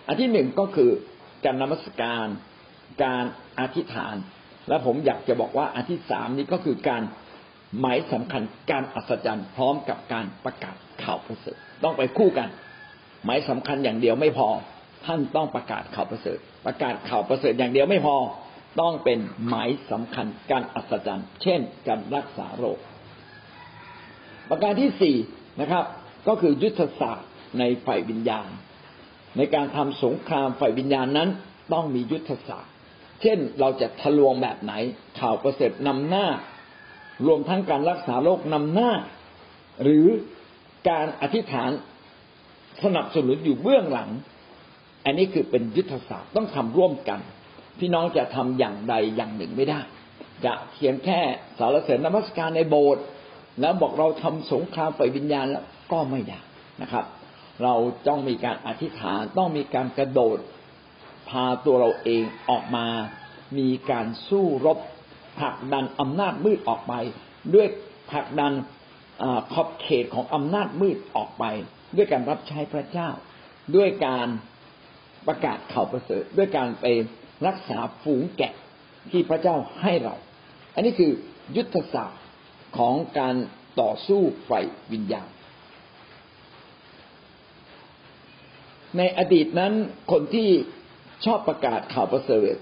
[0.07, 0.91] อันที่หนึ่งก็คือ
[1.45, 2.27] การนมัสการ
[3.05, 3.25] การ
[3.59, 4.15] อธิษฐาน
[4.69, 7.03] และผมอยากจะบอกว่าอันที่สามนี้ก็คือการ
[7.81, 12.49] หมายสำคัญการอัศจรรย์พร้อมกับการประกาศข่าวประเสริฐต้องไปคู่กัน
[13.25, 14.49] หมายสำคัญอย่างเดียวไม่พอ
[15.07, 18.17] ท่านต้องประกาศข่าวประเสริฐ ประกาศข่าวประเสริฐอย่างเดียวไม่พอ
[18.81, 22.79] ต้องเป็นหมายสำคัญการอัศจรรย์ เช่น การรักษาโรค
[24.51, 25.17] ประการที่สี่
[25.61, 25.85] นะครับ
[26.29, 28.49] ก็คือยุทธศาสตร์ในฝ่ายวิญญาณ
[29.37, 31.29] ในการทำสงครามฝ่ายวิญญาณนั้น
[31.73, 32.73] ต้องมียุทธศาสตร์
[33.23, 34.73] เช่นเราจะทะลวงแบบไหน
[35.21, 36.27] ข่าวประเสริฐนำหน้า
[37.27, 38.91] รวมทั้งการรักษาโรคนำหน้า
[39.83, 40.07] หรือ
[40.91, 41.71] การอธิษฐาน
[42.85, 44.11] สนับสนุนอยู่เบื้องหลัง
[45.05, 47.21] อันนี้คือเป็นยุทธศาสตร์ต้องทำร่วมกัน
[47.79, 49.81] พี่น้องจะทำอย่างใดอย่างหนึ่งไม่ได้
[50.45, 51.21] จะเพียงแค่
[51.59, 53.05] สารเสริญนมัสการในโบสถ์
[53.61, 56.41] แล้วบอกเราทำสงครามฝ่ายวิญญาณแล้วก็ไม่ได้
[56.83, 57.05] นะครับ
[57.63, 57.75] เรา
[58.09, 60.39] ต้องมีการอธิษฐานต้องมีการกระโดด
[61.29, 62.87] พาตัวเราเองออกมา
[63.59, 64.79] มีการสู้รบ
[65.39, 66.95] ผลักดันอำนาจมืดออกไป
[67.55, 67.67] ด้วย
[68.11, 68.53] ผลักดัน
[69.53, 71.45] ขอบเขตของอำนาจมืดออกไป
[71.97, 73.09] ด้วยการรับใช้พระเจ้า
[73.77, 74.29] ด้วยการ
[75.29, 76.87] ประกาศข่าวประเสริฐด้วยการไป
[77.47, 78.55] รักษาฝูงแกะ
[79.11, 80.15] ที่พระเจ้าให้เรา
[80.75, 81.13] อันนี้คือ
[81.57, 82.25] ยุทธศาสตร์
[82.79, 83.35] ของการ
[83.81, 84.51] ต่อสู้ไฟ
[84.93, 85.29] วิญญาณ
[88.97, 89.73] ในอดีตนั้น
[90.13, 90.49] คนที่
[91.25, 92.55] ชอบประกาศข่าวประเสริฐ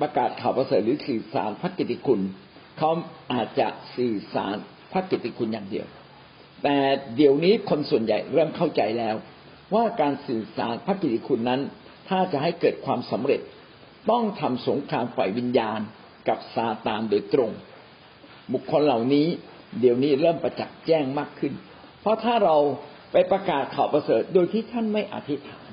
[0.00, 2.20] ประกาศข่าวประเสริฐหรือสื่อสารพระกิติคุณ
[2.78, 2.90] เขา
[3.32, 4.56] อาจจะสื่อสาร
[4.92, 5.86] พระกิติคุณอย่างเดียว
[6.62, 6.76] แต่
[7.16, 9.14] เดี๋ยวนี้คนส่วนใหญ่เริ่มเข้าใจแล้ว
[9.74, 11.60] ว่าการสื่อสารพระกิติคุณนั้น
[12.08, 13.40] ถ้าจะให้เกิดความสำเร็จ
[14.10, 15.80] ต้องทำสงครามฝ่ายวิญญาณ
[16.28, 17.50] กับซาตานโดยตรง
[18.52, 19.26] บุคคลเหล่านี้
[19.80, 21.52] เดี๋ยวนี้เริ่มประจักษ์แจ้งมากขึ้น
[22.00, 22.56] เพราะถ้าเรา
[23.12, 25.68] ไปประกาศข่าวประเสริฐโดยที่ท่านไม่อธิษฐาน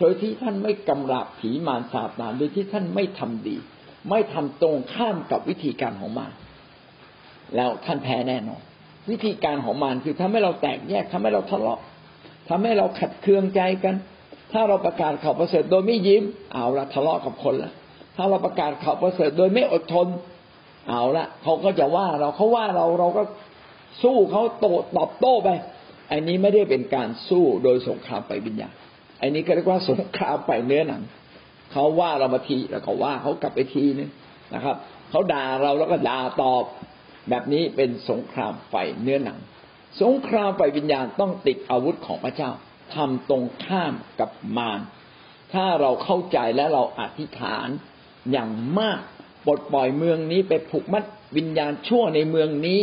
[0.00, 3.56] โดยที่ท่านไม่กำราบผีมารซาตานโดยที่ท่านไม่ทำดี
[4.10, 6.32] ไม่ทำตรงข้ามกับวิธีการของมาร
[7.56, 8.62] แล้วท่านแพ้แน่นอน
[9.10, 11.80] วิธีการของมารคือทำให้เราแตกแยกทำให้เราทะเลาะ
[12.48, 13.94] ทำให้เราขัดเคืองใจกัน
[14.52, 17.72] ถ้าเราประกาศข่าวประเสริฐโดยไม่ยิ้ม เอาละทะเลาะกับคนละ
[18.16, 20.06] ถ้าเราประกาศข่าวประเสริฐโดยไม่อดทน
[20.88, 23.22] เอาละเขาก็จะว่าเราเขาว่าเราเราก็
[24.02, 25.48] สู้เขาโตตอบโต้ไป
[26.12, 28.74] อันนี้ไม่ได้เป็นการสู้โดยสงครามไปวิญญาณ
[29.20, 31.02] อันนี้ก็เรียกว่าสงครามไปเนื้อหนัง
[31.72, 34.10] เขาว่าเรามาทีแล้วก็ว่าเขากลับไปทีนึง
[34.54, 34.76] นะครับ
[35.10, 36.64] เขาด่าเราแล้วก็ด่าตอบ
[37.30, 39.38] แบบนี้เป็นสงครามไฟเนื้อหนัง
[40.02, 42.50] สงครามไฟวิญญาณต้องติดอาวุธของพระเจ้า
[42.94, 44.80] ทำตรงข้ามกับมาร
[45.52, 47.68] ถ้าเราเข้าใจและเราอธิษฐาน
[48.32, 49.00] อย่างมาก
[49.46, 51.04] ปลดปล่อยเมืองนี้ไปผูกมัด
[51.36, 52.80] วิญญาณชั่วในเมืองนี้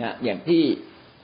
[0.00, 0.62] นะอย่างที่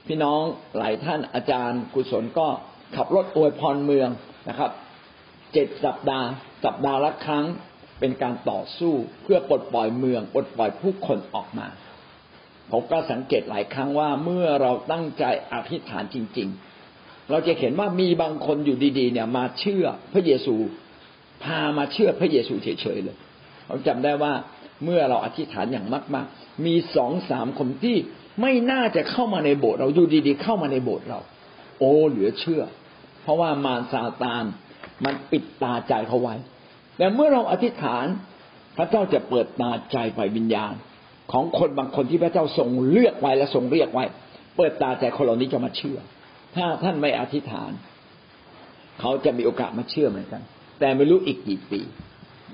[0.07, 0.43] พี่น้อง
[0.79, 2.49] หลายท่านอาจารย์ กุศลก็
[2.97, 4.09] ขับรถอวยพรเมือง
[4.49, 4.71] นะครับ
[5.53, 6.27] เจ็ดสัปดาห์
[6.65, 7.45] สัปดาห์ละครั้ง
[8.01, 11.69] เป็นการต่อสู้เพื่อปลดปล่อยเมืองปลดปล่อยผู้คนออกมา
[12.71, 16.72] ผมก็สังเกตหลายครั้งว่าเมื่อเราตั้งใจอธิษฐานจริง ๆ
[17.31, 20.55] เราจะเห็นว่ามีบางคนอยู่ดีๆ เนี่ย มาเชื่อพระเยซู
[21.43, 23.17] พามาเชื่อพระเยซูเฉยๆเลย
[23.69, 24.33] ผมจำได้ว่า
[24.85, 27.97] เมื่อเราอธิษฐานอย่างมาก ๆ มีสองสามคนที่
[28.41, 31.21] ไม่น่าจะเข้ามาในโบสถ์เราอยู่ดีๆ เข้ามาในโบสถ์เรา
[31.79, 32.63] โอ้เหลือเชื่อ
[33.23, 34.45] เพราะว่ามารซาตาน
[35.05, 36.35] มันปิดตาใจเขาไว้
[36.97, 38.07] แต่เมื่อเราอธิษฐาน
[38.77, 40.75] พระเจ้าจะเปิดตาใจฝ่ายวิญญาณ
[41.33, 44.05] ของคนบางคนที่พระเจ้าทรงเลือกไว้และทรงเรียกไว้
[44.57, 45.99] เปิดตาใจคนเหล่านี้จะมาเชื่อ
[46.57, 47.71] ถ้าท่านไม่อธิษฐาน
[49.01, 50.43] เขาจะมีโอกาสมาเชื่อเหมือนกัน
[50.81, 51.81] แต่ไม่รู้อีกกี่ปี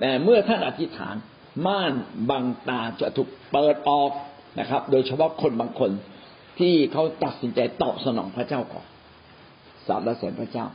[0.00, 1.16] แต่เมื่อท่านอธิษฐาน
[1.66, 1.92] ม่าน
[2.30, 4.10] บังตาจะถูกเปิดออก
[4.60, 5.90] นะครับ โดยเฉพาะคนบางคน
[6.58, 8.86] ที่เขาตัดสินใจตอบสนองพระเจ้าก่อน
[9.86, 10.66] สารเสริญพระเจ้า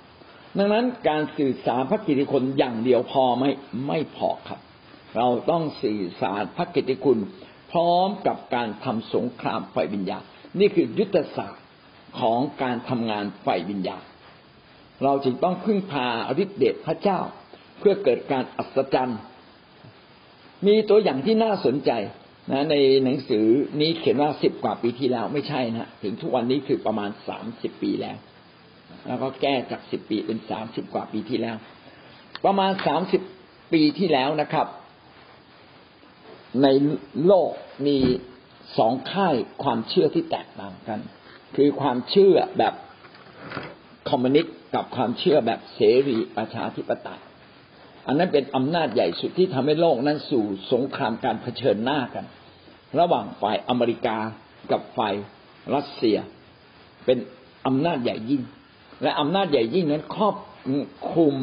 [0.57, 3.45] ดังนั้นการสื่อสารพระกิติคุณอย่างเดียวพอไหม
[3.87, 4.59] ไม่พอครับ
[5.17, 7.19] เราต้องสื่อสารพระกิติคุณ
[7.71, 10.23] พร้อมกับการทำสงครามไฟวิญญาณ
[10.59, 11.62] นี่คือยุทธศาสตร์
[12.19, 14.03] ของการทำงานไฟวิญญาณ
[15.03, 16.07] เราจึงต้องพึ่งพา
[16.43, 17.19] ฤทธิเดชพระเจ้า
[17.79, 19.19] เพื่อเกิดการอัศจรรย์
[20.67, 21.91] มีตัวอย่างที่น่าสนใจ
[22.51, 23.45] นะในหนังสือ
[23.81, 28.17] นี้เขียนว่าสิบกว่าปีที่แล้วไม่ใช่นะถึงทุกวันนี้คือประมาณสามสิบปีแล้ว
[29.07, 31.55] แล้วก็แก้จากสิบปีเป็นสามสิบกว่าปีที่แล้ว
[32.45, 33.21] ประมาณสามสิบ
[33.73, 34.67] ปีที่แล้วนะครับ
[36.63, 36.67] ใน
[37.25, 37.51] โลก
[37.87, 37.97] มี
[38.77, 40.99] สองค่ายความเชื่อที่แตกต่างกัน
[41.55, 42.73] คือความเชื่อแบบ
[44.09, 47.21] คอมมิวนิสต์กับความเชื่อแบบเสรีประชาธิปไตย
[48.07, 52.25] อันนั้นเป็นอำนาจใหญ่สุดที่ทำให้โลกนั้นสู่สงครามการเผชิญหน้ากัน
[52.99, 54.17] ระหว่างฝ่ายอเมริกา
[54.71, 55.13] กับฝ่าย
[55.75, 56.17] รัสเซีย
[57.05, 57.17] เป็น
[57.67, 58.43] อำนาจใหญ่ยิ่ง
[59.03, 60.35] และอำนาจใหญ่ยิ่งนั้นครอบ
[61.13, 61.33] คลุม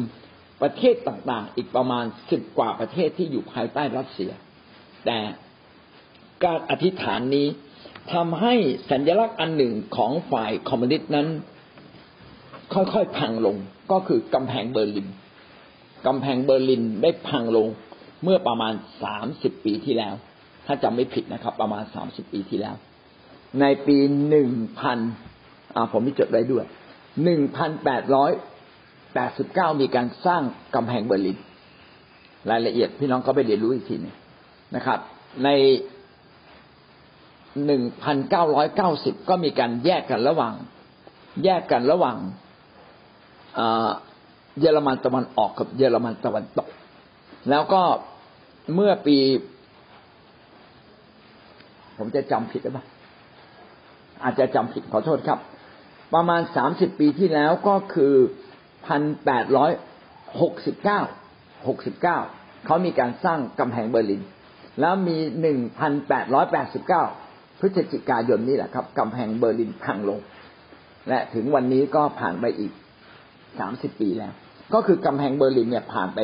[0.61, 4.31] ประเทศต่างๆ อีกประมาณสิบกว่าประเทศที่อยู่ภายใต้รัสเซีย
[5.05, 5.19] แต่
[6.43, 7.47] การอธิษฐานนี้
[8.13, 8.53] ทำให้
[8.91, 11.27] สัญลักษณ์อันหนึ่งของฝ่ายคอมมิวนิสต์นั้น
[12.73, 13.55] ค่อยๆพังลง
[13.91, 15.07] ก็คือกำแพงเบอร์ลิน
[16.07, 17.67] กำแพงเบอร์ลินได้พังลง
[18.23, 20.13] เมื่อประมาณสามสิบปีที่แล้ว
[20.65, 22.75] ถ้าจำไม่ผิดนะครับ ประมาณสามสิบปีที่แล้ว
[23.61, 23.97] ในปี
[24.29, 24.99] หนึ่งพัน
[25.91, 26.65] ผมมีจดไว้ด้วย
[27.23, 28.31] หนึ่งพันแปดร้อย
[29.13, 30.43] แปดสิบเก้ามีการสร้าง
[30.75, 31.37] กำแพงเบอร์ลิน
[32.51, 34.15] รายละเอียดพี่น้องก็ไปเรียนรู้อีกทีนึง
[34.75, 34.99] นะครับ
[35.43, 35.49] ใน
[37.65, 40.53] หนึ่งพันเก้าร้อยเก้าสิบก็มีการแยกกันระหว่าง
[41.43, 42.17] แยกกันระหว่าง
[44.59, 46.67] เยอรมันตะวันออกกับเยอรมันตะวันตก
[47.49, 47.81] แล้วก็
[48.75, 49.17] เมื่อปี
[51.97, 52.85] ผมจะจำผิดหรือเปล่า
[54.23, 55.39] อาจจะจำผิดขอโทษครับ
[56.13, 58.13] ประมาณสามสิบปีที่แล้วก็คือ
[58.85, 59.71] พันแปดร้อย
[60.41, 60.99] หกสิบเก้า
[61.67, 62.17] หกสิบเก้า
[62.65, 64.21] เขามีการสร้างกำแพงเบอร์ลิน
[64.79, 67.03] แล้วมีหนึ่งพันแปดร้อยแปดสิบเก้า
[67.61, 70.19] พฤศจิกายนนี่แหละครับกำแพงเบอร์ลินพังลง
[71.09, 72.71] และถึงวันนี้ก็ผ่านไปอีก
[73.59, 74.33] สามสิบปีแล้ว
[74.73, 76.19] ก็คือกำแพงเบอร์ลินเนี่ยผ่านไป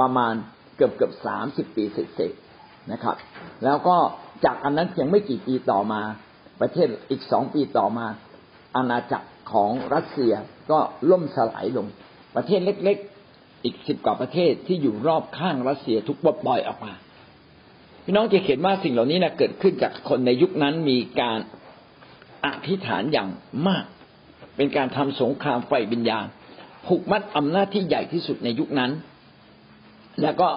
[0.00, 0.34] ประมาณ
[0.76, 3.16] เกือบเกือบสามสิบปีเสร็จๆนะครับ
[3.64, 3.96] แล้วก็
[4.44, 6.00] จากอันนั้นเพียงไม่กี่ปีต่อมา
[6.60, 8.06] ประเทศอีกสองปีต่อมา
[8.76, 10.32] อาณาจักรของรัสเซีย
[10.70, 10.78] ก็
[11.10, 11.86] ล่มสลายลง
[12.36, 12.96] ประเทศเล็ก
[13.32, 16.92] ๆ อีกสิบกว่าประเทศที่อยู่รอบข้างรัสเซียทุกบดปล่อยออกมา
[18.04, 21.38] พี่น้องจะเห็นว่าสิ่งเหล่านี้นะเกิดขึ้นจากคนในยุคนั้นมีการ
[22.46, 23.28] อธิษฐานอย่าง
[23.68, 23.84] มาก
[24.56, 26.26] เป็นการทำสงครามไฟวิญญาณ
[26.86, 28.90] ผูกมัดอำนาจที่ใหญ่ที่สุดในยุคนั้น
[30.22, 30.48] แล้วก็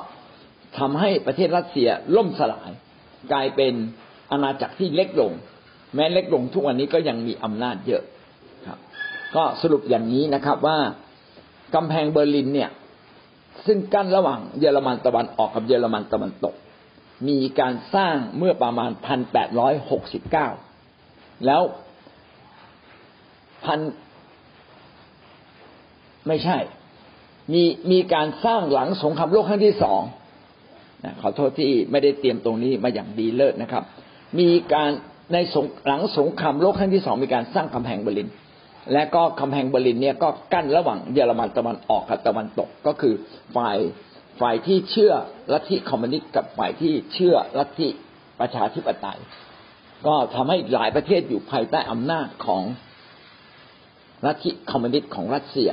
[0.80, 2.72] ทำให้ประเทศรัสเซียล่มสลาย
[3.32, 3.74] กลายเป็น
[4.32, 5.32] อาณาจักรที่เล็กลง
[5.96, 8.04] แม้เล็กลงทุกวันนี้ก็ยังมีอำนาจเยอะ
[8.68, 8.80] ครับ
[9.36, 10.78] ก็สรุปอย่างนี้นะครับว่า
[11.76, 12.70] กำแพงเบอร์ลินเนี่ย
[13.66, 16.56] ซึ่งกั้นระหว่างเยอรมันตะวันออกกับเยอรมันตะวันตก
[17.30, 20.48] มีการสร้างเมื่อประมาณพันแปดร้อยหกสิบเก้า
[21.46, 21.62] แล้ว
[23.66, 23.80] พัน
[26.28, 26.58] ไม่ใช่
[27.54, 30.02] มีมีการสร้างหลังสงครามโลกครั้งที่สอง
[31.22, 33.84] ขอโทษที่ไม่ได้เตรียมตรงนี้มาอย่างดีเลิศนะครับ
[34.40, 34.90] มีการ
[35.34, 35.38] ใน
[35.88, 38.30] หลังสงครามโลกครั้งที่สองมีการสร้างกำแพงเบอร์ลิน
[38.94, 43.14] และก็กำแพงเบอร์ลินเนี่ยก็กั้นระหว่างเยอรมันตะวันออกกับตะวันตกก็คือ
[43.56, 43.78] ฝ่าย
[44.42, 45.14] ฝ่ายที่เชื่อ
[45.54, 47.90] ลัทธิคอมมิวนิสต์กับฝ่ายที่เชื่อลัทธิ
[48.40, 49.20] ประชาธิปไตย
[50.08, 52.64] ก็ทำให้หลายประเทศอยู่ภายใต้อำนาจของ
[54.26, 55.72] ลัทธิคอมมิวนิสต์ของรัสเซีย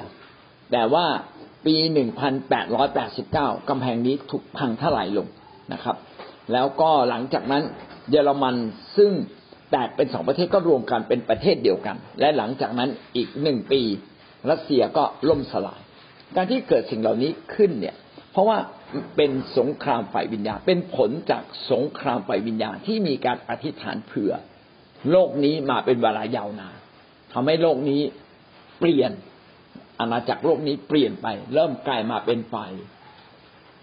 [0.72, 1.06] แต่ว่า
[1.66, 1.76] ปี
[2.92, 5.26] 1889กำแพงนี้ถูกพังทลายลง
[5.72, 5.96] นะครับ
[6.52, 7.62] แล้วก็หลังจากนั้น
[8.10, 8.56] เยอรมัน
[8.96, 9.12] ซึ่ง
[9.70, 13.82] แตกเป็นสองประเทศก็รวมกันเป็นประเทศเดียวกัน และหลังจากนั้นอีกหนึ่งปี
[14.50, 15.80] รัสเซียก็ล่มสลาย
[16.36, 17.96] การที่เกิดสิ่งเหล่านี้ขึ้นเนี่ย
[18.32, 18.58] เพราะว่า
[19.16, 24.32] เป็นสงครามฝ่ายวิญญาณ เป็นผลจากสงครามฝ่ายวิญญาณที่มีการอธิษฐานเผื่อ
[25.10, 26.76] โลกนี้มาเป็นเวลายาวนาน
[27.32, 28.02] ทำให้โลกนี้
[28.78, 29.12] เปลี่ยน
[30.00, 32.72] อาณาจักรโลกนี้เปลี่ยนไป เริ่มกลายมาเป็นฝ่าย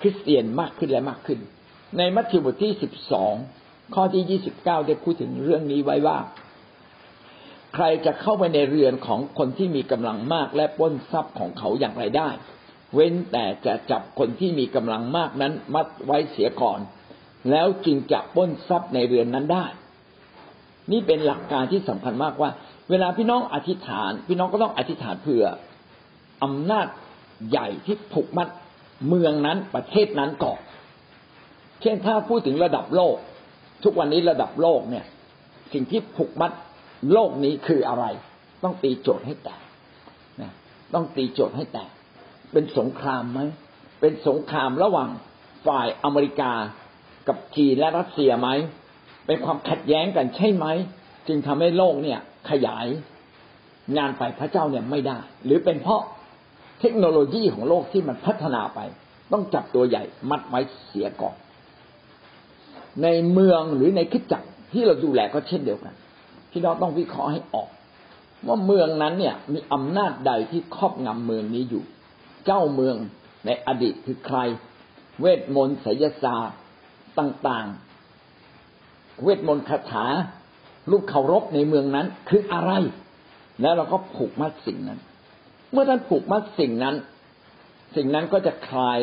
[0.01, 1.39] คริสเตียนมากขึ้นและมากขึ้น
[1.97, 3.33] ในมัทธิวบทที่สิบสอง
[3.95, 6.17] ข้อที่ยี่สิบเก้าได้พูดถึงเรื่องนี้ไว้ว่า
[7.75, 12.29] ใครจะเข้าไปในเรือนของคนที่มีกำลังมากและป้นทรัพย์ของเขาอย่างไรได้
[12.93, 16.80] เว้นแต่จะจับคนที่มีกำลังมากนั้นมัดไว้เสียก่อน
[17.52, 19.65] แล้วจึงจะป้นทรัพย์ในเรือนนั้นได้
[20.91, 22.50] นี่เป็นหลักการที่สำคัญมากว่า
[22.89, 25.45] เวลาพี่น้องอธิษฐาน พี่น้องก็ต้องอธิษฐานเผื่อ
[26.43, 26.88] อำนาจ
[27.50, 28.47] ใหญ่ที่ผูกมัด
[29.08, 30.60] เมืองนั้นประเทศนั้นก่อน
[31.82, 33.15] เช่นถ้าพูดถึงระดับโลก
[33.84, 35.06] ทุกวันนี้ระดับโลกเนี่ย
[35.73, 36.52] สิ่งที่ผูกมัด
[37.13, 38.06] โลกนี้คืออะไร
[38.63, 39.62] ต้องตีโจทย์ให้แตก
[40.41, 40.52] นะ
[40.93, 41.89] ต้องตีโจทย์ให้แตก
[42.51, 43.41] เป็นสงครามไหม
[44.01, 45.10] เป็นสงครามระหว่าง
[45.67, 46.51] ฝ่ายอเมริกา
[47.27, 48.49] กับจีนและรัสเซียไหม
[49.25, 50.65] เป็นความขัดแย้งกันใช่ไหม
[51.27, 52.86] จึงทำให้โลกเนี่ยขยาย
[53.97, 56.01] งานไปพระเจ้าเนี่ยไม่ได้ หรือเป็นเพราะ
[56.79, 58.79] เทคโนโลยีของโลกที่มันพัฒนาไป
[59.31, 61.36] ต้องจับตัวใหญ่มัดไว้เสียก่อน
[63.03, 65.95] ในเมืองหรือในคิดจักรที่เราดูแลก็เช่นเดียวกัน
[66.51, 67.69] พี่น้องต้องวิเคราะห์ให้ออก
[68.47, 71.83] ว่าเมืองนั้นเนี่ยมีอำนาจใดที่ครอบงำเมืองนี้อยู่
[72.47, 72.97] เจ้าเมือง
[73.45, 74.39] ในอดีตคือใคร
[75.19, 76.60] เวทมนต์ไสยศาสตร์
[77.19, 80.05] ต่างๆ เวทมนต์คาถา
[80.91, 82.71] ลูกเคารพในเมืองนั้นคืออะไร
[83.62, 84.99] แล้วเราก็ผูกมัดสิ่งนั้น
[85.71, 86.95] เมื่อท่านผูกมัดสิ่งนั้น
[87.95, 88.99] สิ่งนั้นก็จะคลาย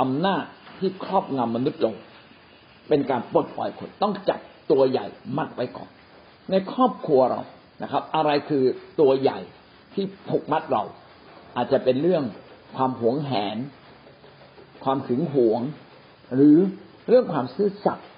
[0.00, 0.44] อำนาจ
[0.78, 1.94] ที่ครอบงำมนุษย์ลง
[2.88, 5.90] เป็นการปลดปล่อยคนต้องจับตัวใหญ่มัดไว้ก่อน
[6.50, 7.40] ในครอบครัวเรา
[7.82, 8.64] นะครับ อะไรคือ
[9.00, 9.38] ตัวใหญ่
[9.94, 10.82] ที่ผูกมัดเรา
[11.56, 12.24] อาจจะเป็นเรื่อง
[12.76, 13.56] ความหวงแหน
[14.84, 15.60] ความขึงหวง
[16.34, 16.56] หรือ
[17.08, 18.08] เรื่องความซื่อสัตย์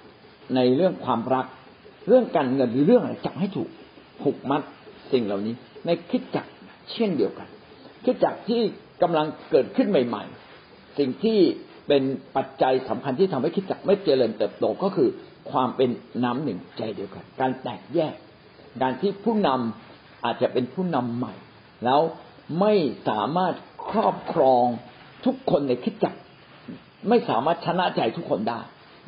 [0.55, 1.45] ในเรื่องความรัก
[2.07, 3.69] เรื่องการเงินหรือเรื่องอะไรจับให้ถูก
[4.21, 4.61] ผูกมัด
[5.11, 5.53] สิ่งเหล่านี้
[5.85, 6.45] ในคิดจัก
[6.93, 7.47] เช่นเดียวกัน
[8.03, 8.61] คือจากที่
[9.01, 10.23] กำลังเกิดขึ้นใหม่
[10.59, 11.39] ๆ สิ่งที่
[11.87, 12.03] เป็น
[12.35, 15.09] ปัจจัยสำคัญที่ทำให้คิดจักไม่เจริญเติบโตก็คือ
[15.51, 15.89] ความเป็น
[16.23, 18.15] น้ำหนึ่งใจเดียวกัน การแตกแยก
[18.81, 21.33] การที่ผู้นำอาจจะเป็นผู้นำใหม่
[21.85, 22.01] แล้ว
[22.59, 22.73] ไม่
[23.07, 23.53] สามารถ
[23.89, 24.65] ครอบครอง
[25.25, 26.13] ทุกคนในคิดจัก
[27.09, 28.59] ไม่สามารถชนะใจทุกคนได้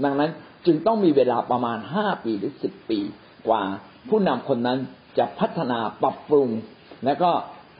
[0.04, 0.32] ดังนั้น
[0.66, 3.00] จึงต้องมีเวลาประมาณห้าปีหรือสิบปี
[3.48, 3.64] กว่า
[4.10, 4.80] ผู้นำคนนั้น
[5.18, 6.50] จะพัฒนาปรับปรุง
[7.06, 7.32] และก็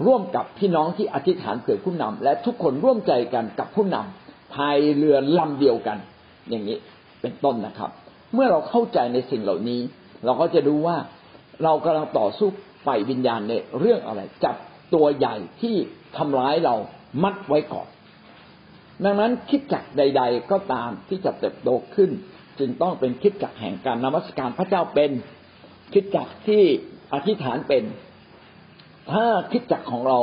[0.06, 5.98] ร่วมกับพี่น้องที่อธิษฐานเผื่อผู้นำและทุกคนร่วมใจกันกับผู้นำภายเรือลำเดียวกัน
[6.50, 6.78] อย่างนี้
[7.22, 7.92] เป็นต้นนะครับ
[8.34, 9.82] เมื่อเราเข้าใจในสิ่งเหล่านี้
[10.26, 10.98] เราก็จะรู้ว่า
[11.64, 12.48] เรากำลังต่อสู้
[12.84, 14.56] ไฟวิญญาณในเรื่องอะไรจับ
[14.94, 15.76] ตัวใหญ่ที่
[16.18, 16.76] ทำร้ายเรา
[17.24, 17.88] มัดไว้ก่อน
[19.04, 22.12] ดังนั้นคิดจักใด ๆ ก็ตามที่จะเติบโตขึ้น
[22.60, 25.12] จึงต้องเป็นคิดจักแห่งการนมัสการพระเจ้าเป็น
[25.94, 26.64] คิดจักที่
[27.14, 27.84] อธิษฐานเป็น
[29.12, 30.20] ถ้าคิดจักของเรา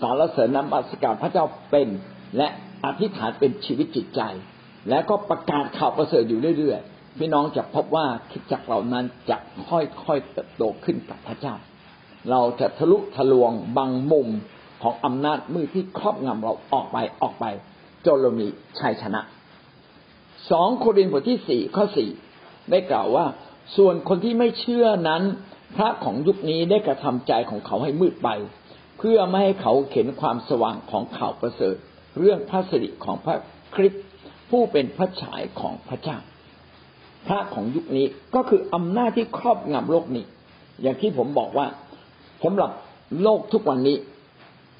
[0.00, 1.88] สารเสริญนมัสการพระเจ้าเป็น
[2.36, 2.48] และ
[2.84, 4.20] อธิษฐานเป็นชีวิตจิตใจ
[4.88, 9.36] และก็ประกาศข่าวประเสริฐอยู่เรื่อยๆพี่น้องจะพบว่าคิดจักเหล่านั้นจะ
[9.68, 11.54] ค่อยๆเติบโตขึ้นกับพระเจ้า
[12.30, 14.28] เราจะทะลุทะลวงบางมุม
[14.82, 17.44] ของอำนาจมือที่ครอบงำเราออกไปออกไป
[18.06, 18.46] จนเรามี
[18.78, 19.20] ชัยชนะ
[20.50, 22.10] สองโครินธ์บทที่สี่ข้อสี่
[22.70, 23.26] ได้กล่าวว่า
[23.76, 25.22] ส่วนคนที่ไม่เชื่อนั้น
[25.76, 28.28] พระของยุคนี้ได้กระทำใจของเขาให้มืดไป
[28.98, 31.76] เพื่อไม่ให้เขาเห็นความสว่างของข่าวประเสริฐ
[32.18, 33.36] เรื่องพระสิริของพระ
[33.74, 34.04] คริสต์
[34.50, 36.18] ผู้เป็นพระฉายของพระเจ้า
[37.26, 40.24] พระของยุคนี้ก็คืออำนาจที่ครอบงำโลกนี้
[40.82, 41.66] อย่างที่ผมบอกว่า
[42.44, 42.70] สำหรับ
[43.22, 43.96] โลกทุกวันนี้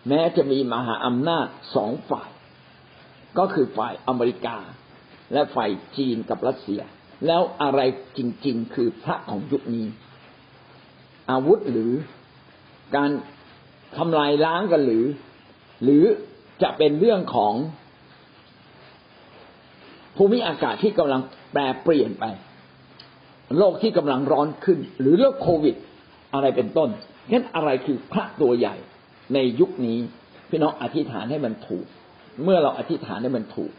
[0.08, 2.28] แม้จะมีมหาอำนาจสองฝ่าย
[3.38, 4.56] ก็คือฝ่ายอเมริกา
[5.32, 6.80] และฝ่ายจีนกับรัสเซีย
[7.26, 7.80] แล้วอะไร
[8.18, 9.86] จริง ๆ คือพระของยุคนี้
[11.30, 11.92] อาวุธหรือ
[12.96, 13.10] การ
[13.96, 15.06] ทำลายล้างกันหรือ
[15.84, 16.04] หรือ
[16.62, 17.54] จะเป็นเรื่องของ
[20.16, 22.24] ภูมิอากาศที่กำลังแปรเปลี่ยนไป
[23.58, 25.76] โลกที่กำลังร้อนขึ้น หรือเรื่องโควิด
[26.34, 26.90] อะไรเป็นต้น
[27.30, 28.76] งั้นอะไรคือพระตัวใหญ่
[29.34, 29.98] ในยุคนี้
[30.50, 31.86] พี่น้องอธิษฐานให้มันถูก
[32.42, 33.72] เมื่อเราอธิษฐานให้มันถูก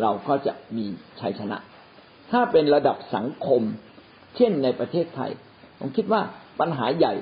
[0.00, 0.86] เราก็จะมี
[1.20, 1.58] ชัยชนะ
[2.30, 3.62] ถ้าเป็นระดับสังคม
[4.36, 5.30] เช่นในประเทศไทย
[5.78, 6.22] ผมคิดว่า
[6.60, 7.14] ปัญหาใหญ่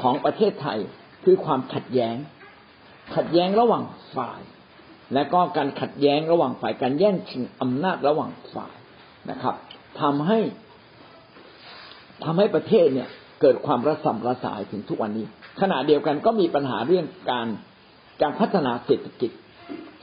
[0.00, 0.78] ของประเทศไทย
[1.24, 2.16] คือความขัดแย้ง
[3.14, 3.84] ขัดแย้งระหว่าง
[4.16, 4.40] ฝ่าย
[5.14, 8.74] และก็การขัดแย้งระหว่างฝ่ายการแย่งชิงอำนาจระหว่างฝ่าย
[9.30, 9.54] นะครับ
[10.00, 10.38] ทำให้
[12.24, 13.08] ทำให้ประเทศเนี่ย
[13.40, 15.26] เกิดความระสำระสายถึงทุกวันนี้
[15.60, 17.48] ขณะเดียวกันก็มีปัญหาเรื่องการ
[18.22, 19.30] การพัฒนาเศรษฐกิจ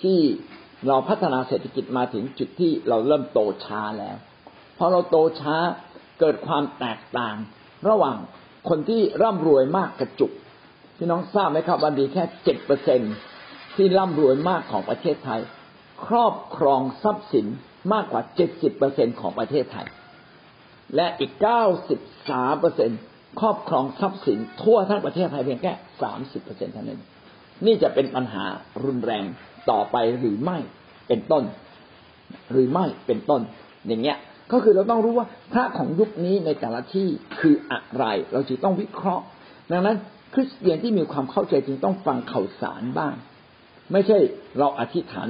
[0.01, 0.19] ที่
[0.87, 4.15] เราพัฒนาเศรษฐกิจมาถึงจุดที่เราเริ่มโตช้าแล้ว
[4.77, 5.55] พอเราโตช้า
[6.19, 7.35] เกิดความแตกต่าง
[7.89, 8.17] ระหว่าง
[8.69, 10.31] คนที่ร่ำรวยมากกระจุก
[10.97, 13.01] พี่น้องทราบไหมครับวันดีแค่เจ็ดเปอร์เซ็น
[13.75, 15.41] ที่ร่ำรวยมากของประเทศไทย
[16.07, 17.47] ครอบครองทรัพย์สิน
[17.93, 19.87] มากกว่าเจ็ดสิบเปอร์เซ็นของประเทศไทย
[20.95, 22.93] และอีกเก้าสิบสามเปอร์เซ็นต
[23.41, 27.01] ครอบครองทรัพย์สินทั่วทั้งประเทศไทยเพียงแค่สามสิบเปอร์เซ็นเท่านั้น
[27.65, 28.43] นี่จะเป็นปัญหา
[28.83, 29.23] รุนแรง
[29.69, 30.57] ต่อไปหรือไม่
[31.07, 31.43] เป็นต้น
[32.51, 33.41] หรือไม่เป็นต้น
[33.87, 34.17] อย่างเงี้ย
[34.51, 37.07] ก็คือเราต้องรู้ว่าพระของยุคนี้ในแต่ละที่
[37.39, 39.23] คืออะไร เราจึงต้องวิเคราะห์
[39.71, 39.97] ดังนั้น
[40.33, 43.13] คริสเตียนที่มีความเข้าใจจึงต้องฟังข่าวสารบ้าง
[43.91, 44.17] ไม่ใช่
[44.59, 45.27] เราอธิษฐาน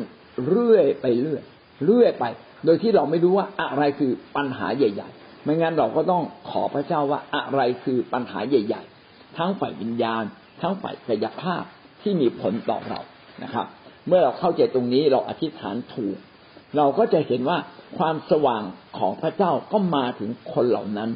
[0.47, 1.41] เรื่อยไปเรื่อย
[1.85, 2.25] เรื่อยไป
[2.65, 10.23] โดยที่เราไม่รู้ว่าอะไรคือปัญหาใหญ่ ๆ ไม่งั้นเราก็ต้องขอพระเจ้าว่าอะไรคือปัญหาใหญ่ ๆ ทั้งฝ่ายวิญญาณ
[10.61, 11.63] ทั้งฝ่ายกายภาพ
[12.01, 12.99] ที่มีผลต่อเรา
[13.43, 13.65] นะครับ
[14.07, 16.17] เมื่อเราเข้าใจตรงนี้เราอธิษฐานถูก
[16.77, 17.57] เราก็จะเห็นว่า
[17.97, 18.63] ความสว่าง
[18.97, 21.09] ของพระเจ้าก็มาถึงคนเหล่านั้น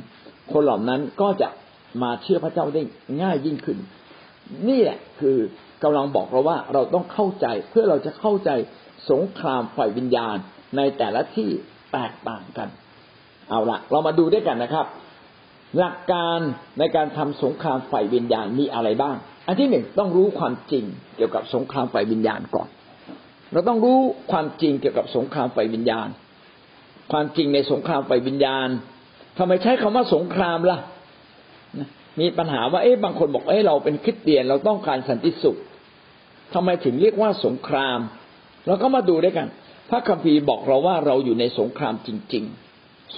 [0.52, 1.50] คนเหล่านั้นก็จะ
[2.04, 2.82] มาเชื่อพระเจ้าได้
[3.22, 3.78] ง่ายยิ่งขึ้น
[4.68, 5.38] นี่แหละคือ
[5.84, 8.50] กำลังบอกเราว่าเราต้องเข้าใจเพื่อเราจะเข้าใจ
[9.10, 10.38] สงครามฝ่ายวิญญาณ
[10.78, 11.50] ในแต่ละที่
[11.94, 12.70] แตกต่างกัน
[13.50, 14.86] เอาละเรามาดูด้วยกันนะครับ
[15.78, 16.40] หลักการ
[16.80, 19.16] ในการทำสงครามฝ่ายวิญญาณมีอะไรบ้าง
[19.48, 20.84] อันที่หนึ่งต้องรู้ความจริง
[21.16, 22.68] เกี่ยวกับสงครามฝ่ายวิญญาณก่อน
[23.52, 23.98] เราต้องรู้
[24.32, 26.08] ความจริงเกี่ยวกับสงครามฝ่ายวิญญาณ
[27.12, 28.70] ความจริงในสงครามฝ่ายวิญญาณ
[29.38, 30.80] ทำไมใช้คำว่าสงครามล่ะ
[32.20, 35.58] มีปัญหาว่าเอ๊ะบางคนบอกเอ๊ะเราเป็นคริสเตียนเราต้องการสันติสุข
[36.54, 38.00] ทำไมถึงเรียกว่าสงคราม
[38.68, 39.48] เราก็มาดูด้วยกัน
[39.90, 42.67] พระคัมภีร์บอกเราว่าเราอยู่ในสงครามจริง ๆ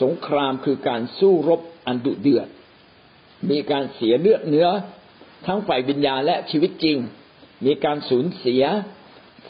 [0.02, 2.48] สงครามคือการสู้รบอันดุเดือด
[3.50, 4.68] มีการเสียเลือดเนื้อ
[5.48, 6.98] ทั้งฝ่ายวิญญาณและชีวิตจริง
[7.66, 8.64] มีการสูญเสีย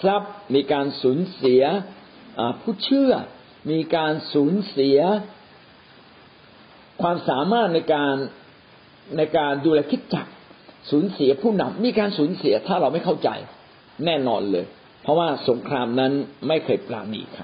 [0.03, 1.63] ทรัพย์ มีการสูญเสีย
[2.61, 3.11] ผู้เชื่อ
[3.71, 4.99] มีการสูญเสีย
[7.01, 8.15] ความสามารถในการ
[9.17, 10.27] ในการดูแลคิดจัก
[10.91, 13.29] สูญเสียผู้นำมีการสูญเสียถ้าเราไม่เข้าใจ
[14.05, 14.65] แน่นอนเลย
[15.01, 16.11] เพราะว่าสงครามนั้น
[16.47, 17.43] ไม่เคยปราณีใคร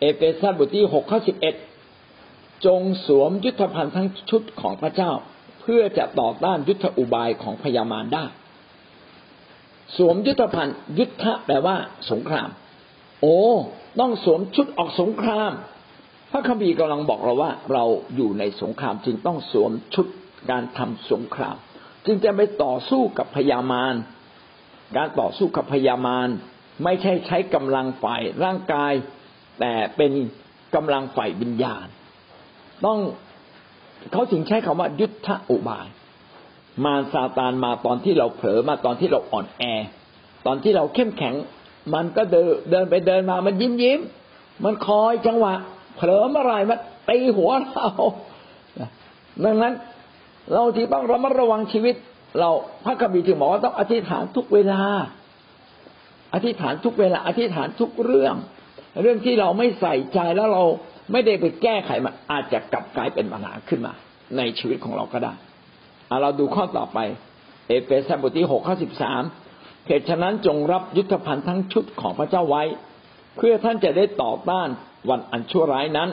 [0.00, 1.54] เอเฟซัสบทที่หกข้อสิบเอ็ด
[2.66, 5.12] จงสวมยุทธภัณฑ์ทั้งชุดของพระเจ้า
[5.60, 8.24] เพื่อจะต่อต้านยุทธอุบายของพยามารได้
[9.96, 11.76] สวมยุทธภัณฑ์ ยุทธะแปลว่า
[12.10, 12.48] สงคราม
[13.20, 13.38] โอ้
[14.00, 15.52] ต้องสวมชุดออกสงคราม
[16.30, 17.84] พระคัมภีร์กำลังบอกเราว่า เรา
[18.16, 20.06] อยู่ในสงครามจึงต้องสวมชุด
[20.50, 21.56] การทำสงคราม
[22.06, 23.94] จึงจะไปต่อสู้กับพยามาร
[24.96, 26.28] การต่อสู้กับพยามาร
[26.84, 28.92] ไม่ใช่ใช้กำลังฝ่ายร่างกาย
[29.60, 30.12] แต่เป็น
[30.74, 31.86] กำลังฝ่ายวิญญาณ
[32.86, 32.98] ต้อง
[34.12, 35.86] เขาถึงใช้คำว่ายุทธอุบาย
[36.84, 39.62] มาซาตานมาตอนที่เราเผลอมาตอนที่เราอ่อนแอ
[40.46, 41.34] ตอนที่เราเข้มแข็ง
[41.94, 44.00] มันก็เดินเดินไปเดินมามันยิ้มยิ้ม
[44.64, 45.54] มันคอยจังหวะ
[45.96, 47.88] เผลอเมื่อไรมันตีหัวเรา
[49.44, 49.74] ดังนั้น
[50.52, 51.94] เราที่ต้องระมัดระวังชีวิต
[52.38, 52.50] เรา
[52.84, 54.82] พระคัมภีร์ถึงบอกว่าต้องอธิษฐานทุกเวลา
[56.34, 58.34] อธิษฐานทุกเวลา อธิษฐานทุกเรื่อง
[59.02, 60.62] เรื่องที่เราไม่ใส่ใจแล้วเรา
[61.12, 63.92] ไม่ได้ไปแก้ไขมันอาจจะกลับกลายเป็นปัญหาขึ้นมา
[64.36, 65.32] ในชีวิตของเราก็ได้
[66.22, 66.98] เราดูข้อต่อไป
[67.68, 69.22] เอเฟซัสบทที่หกข้อสิบสาม
[69.86, 72.62] เหตุฉะนั้นจงรับยุทธภัณฑ์ทั้งชุดของพระเจ้าไว้
[73.36, 74.68] เพื่อท่านจะได้ต่อต้าน
[75.10, 76.08] วันอันชั่วร้ายนั้น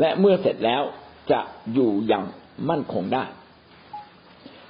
[0.00, 0.82] และเมื่อเสร็จแล้ว
[1.30, 1.40] จะ
[1.72, 2.24] อยู่อย่าง
[2.70, 3.24] มั่นคงได้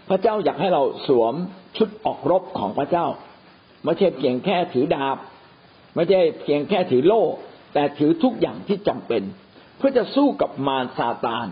[0.09, 1.35] พระเจ้าอยากให้เราสวม
[1.77, 3.07] ชุดออกรบของพระเจ้า
[3.85, 5.19] ไม่ใช่เพียงแค่ถือดาบ
[5.95, 7.23] ไม่ใช่เพียงแค่ถือโล่
[7.75, 9.23] แต่ถือทุกอย่างที่จำเป็น
[9.79, 11.47] เพื่อจะสู้กับมารซาตาน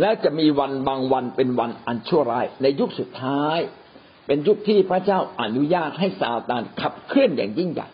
[0.00, 3.58] และจะมีวันบางวันเป็นวันอันชั่วร้าย ในยุคสุดท้าย
[4.26, 7.88] เป็นยุคที่พระเจ้าอนุญาตให้ซาตานขับเคลื่อนอย่างยิ่งใหญ่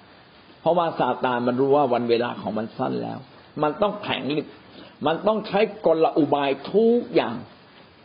[0.61, 3.19] เพราะว่าซาตานมันรู้ว่าวันเวลาของมันสั้นแล้ว
[3.62, 4.55] มันต้องแข็งฤทธิ์
[5.07, 7.35] มันต้องใช้กลอุบายทุกอย่าง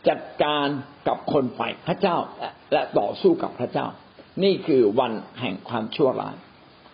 [0.08, 0.66] จัดการ
[1.08, 2.16] กับคนฝ่ายพระเจ้า
[2.72, 3.86] และต่อสู้กับพระเจ้า
[4.42, 6.36] นี่คือวันแห่งความชั่วร้าย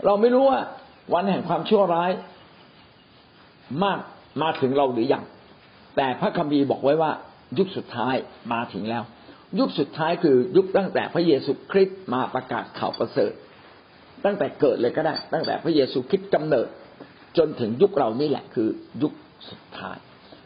[0.04, 0.60] เราไม่รู้ว่า
[1.14, 2.10] วันแห่งความชั่วร้าย
[3.84, 3.98] มาก
[4.42, 5.24] มาถึงเราหรือยัง
[5.96, 7.12] แต่พระคัมภีร์บอกไว้ว่า
[7.58, 8.14] ยุคสุดท้าย
[8.52, 9.02] มาถึงแล้ว
[9.58, 13.32] ยุคสุดท้ายคือยุคตั้งแต่พระเยซูคริสต์มาประกาศข่าวประเสริฐ
[14.24, 16.68] ตั้งแต่เกิดเลยก็ได้ ตั้งแต่พระเยซูคริสต์กำเนิด
[17.38, 18.68] จนถึงยุคเรานี่แหละคือ
[19.02, 19.12] ยุค
[19.50, 19.96] สุดท้าย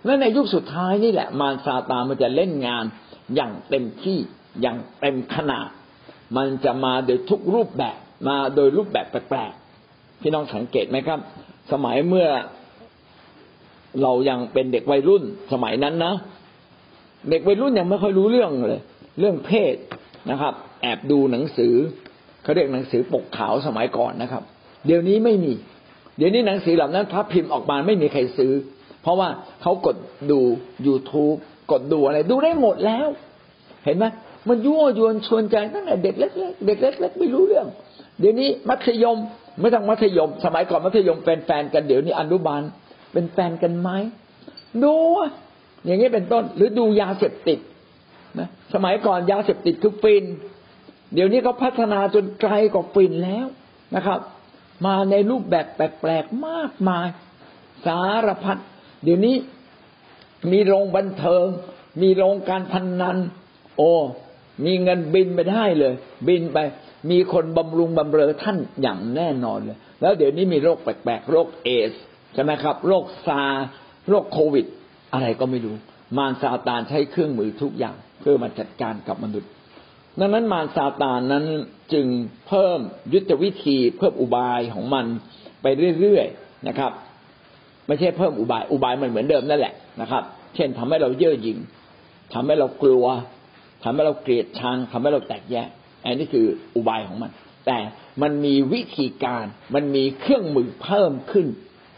[0.05, 2.85] และในยุคสุดท้ายนี่แหละมารซาตานมันจะเล่นงาน
[3.35, 4.19] อย่างเต็มที่
[4.63, 5.69] อย่างเต็มขนาด
[6.37, 7.99] มันจะมาโดยทุกรูปแบบ
[8.29, 11.21] มาโดยรูปแบบแปลกๆพี่น้องสังเกตไหมครับ
[11.73, 12.29] สมัยเมื่อ
[14.03, 15.23] เรายังเป็นเด็กวัยรุ่น
[15.53, 16.15] สมัยนั้นนะ
[17.31, 18.81] เด็กวัยรุ่นยังไม่ค่อยรู้เรื่องเลย
[19.21, 19.75] เรื่องเพศ
[20.31, 21.75] นะครับ แอบดูหนังสือ
[22.43, 24.43] เขาเรียกหนังสือปกขาวสมัยก่อนนะครับ
[24.87, 25.53] เดี๋ยวนี้ไม่มี
[26.19, 28.53] เดี๋ยวนี้หนังสือเหล่านั้นถ้าพิมพ์ออกมาไม่มีใครซื้อ
[29.03, 29.29] เพราะว่า
[29.63, 29.97] เขากด
[30.31, 30.41] ดู
[30.87, 31.37] YouTube
[31.73, 33.09] กดดูอะไรดูได้หมดแล้ว
[33.85, 34.05] เห็นไหม
[34.49, 37.67] มันยั่วยวนชวนใจตั้งแต่เด็กเล็กๆเด็กเล็กๆไม่รู้เรื่อง
[38.21, 39.17] เดี๋ยวนี้มัธยม
[39.61, 42.63] ไม่ต้องมัธยม สมัยก่อนมัธยมเป็นแฟนกันเดี๋ยวนี้อนุบาล
[43.13, 43.91] เป็นแฟนกันไหม
[44.85, 44.95] ดู
[45.85, 47.59] อย่างนี้เป็นต้น หรือดูยาเสพติด
[48.39, 50.25] นะสมัยก่อนยาเสพติดคือฟิน
[51.15, 53.47] เดี๋ยวนี้เขาพัฒนาจนไกลกว่าฟินแล้ว
[53.97, 54.21] นะครับ
[54.87, 57.09] มาในรูปแบบแปลกๆมากมาย
[57.87, 58.59] สารพัด
[59.05, 59.37] เดี๋ยวนี้
[60.53, 61.47] มีโรงบันเทิง
[62.03, 63.19] มีโรงการพนนัน
[63.77, 63.93] โอ้
[64.65, 65.95] มีเงินบินไปได้เลย
[66.29, 66.59] บินไป
[67.11, 71.93] มีคนบำรุงบำเรอท่านอย่างแน่นอนเลย แล้วเดี๋ยวนี้มีโรคแปลกๆโรคเอส
[72.35, 73.43] ใช่ไหมครับ โรคซา
[74.09, 74.67] โรคโควิด
[75.13, 75.75] อะไรก็ไม่รู้
[76.19, 79.51] มารซาตานใช้เครื่องมือทุกอย่าง เพื่อมาจัดการกับมนุษย์
[80.21, 81.45] ดังนั้นมารซาตานนั้น
[81.93, 82.07] จึง
[82.49, 82.79] เพิ่ม
[83.13, 85.07] ยุทธวิธีเพิ่มอุบายของมัน
[85.63, 85.67] ไป
[86.01, 86.93] เรื่อยๆนะครับ
[87.87, 90.23] ไม่ใช่เพิ่มอุบาย อุบายมันเหมือนเดิมนั่นแหละนะครับ
[90.55, 91.59] เช่นทำให้เราเย่อหยิ่ง
[92.35, 93.07] ทำให้เรากลัว
[93.83, 95.69] ทำให้เราเกลียดชังทำให้เราแตกแยก
[96.03, 97.31] อันนี้คืออุบายของมัน
[97.67, 97.79] แต่
[98.23, 101.47] มันมีวิธีการมันมีเครื่องมือเพิ่มขึ้น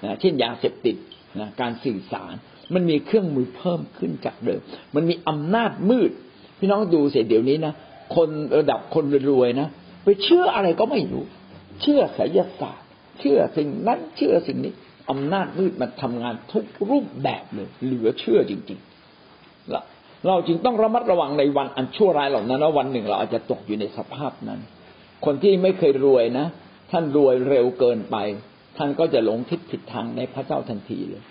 [0.05, 0.97] นะเช่นยาเสพติด
[1.41, 2.35] นะการสื่อสาร
[2.75, 4.61] มันมีเครื่องมือเพิ่มขึ้นจากเดิม
[4.95, 6.11] มันมีอำนาจมืด
[6.59, 7.73] พี่น้องดูเสร็จเดี๋ยวนี้นะ
[8.17, 8.29] คน
[8.59, 9.69] ระดับคนรวยๆนะ
[10.05, 11.25] ไปเชื่ออะไรก็ไม่รู้
[11.83, 12.87] เชื่อไสยศาสตร์
[13.21, 14.73] เชื่อสิ่งนั้นเชื่อสิ่งนี้
[15.11, 24.61] อำนาจมืดมันทำงานทุกรูปแบบเลย เหลือเชื่อจริงๆเราจึงต้องระมัดระวังในวันอันชั่วร้ายเหล่านั้นว่าวันหนึ่งเราอาจจะตกอยู่ในสภาพนั้น
[25.25, 26.47] คนที่ไม่เคยรวยนะ
[26.91, 28.17] ท่านรวยเร็วเกินไป
[28.77, 31.23] ท่านก็จะหลงทิศผิดทางในพระเจ้าทันทีเลย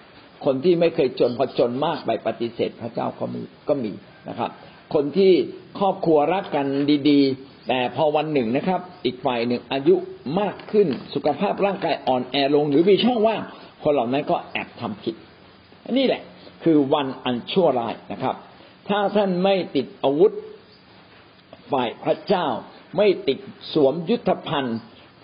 [0.45, 3.91] คนที่ไม่เคยจนพอจนมากไปปฏิเสธพระเจ้าก็มีก็มี
[4.29, 4.49] นะครับ
[4.93, 5.33] คนที่
[5.79, 6.67] ครอบครัวรักกัน
[7.09, 9.95] ดี ๆ แต่พอวันหนึ่งนะครับ อีกฝ่ายหนึ่งอายุ
[10.39, 13.41] มากขึ้นสุขภาพร่างกายอ่อนแอลงหรือมีช่องว่าง
[13.83, 15.15] คนเหล่านั้นก็แอบทำผิด
[15.97, 16.21] นี่แหละ
[16.63, 18.35] คือวันอันชั่วร้ายนะครับ
[18.89, 20.31] ถ้าท่านไม่ติดอาวุธ
[21.71, 22.47] ฝ่ายพระเจ้า
[22.97, 23.39] ไม่ติด
[23.73, 24.79] สวมยุทธภัณฑ์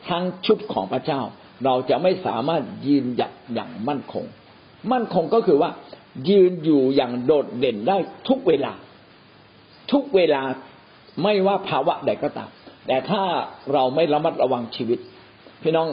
[0.09, 1.21] ทั้งชุดของพระเจ้า
[1.63, 4.25] เราจะไม่สามารถยืนหยัดอย่างมั่นคง
[4.91, 5.69] มั่นคงก็คือว่า
[6.29, 7.97] ยืนอยู่อย่างโดดเด่นได้
[8.27, 8.73] ทุกเวลา
[9.91, 10.41] ทุกเวลา
[11.23, 12.49] ไม่ว่าภาวะใดก็ตาม
[12.87, 13.23] แต่ถ้า
[13.73, 14.99] เราไม่ระมัดระวังชีวิต
[15.61, 15.87] พี่น้อง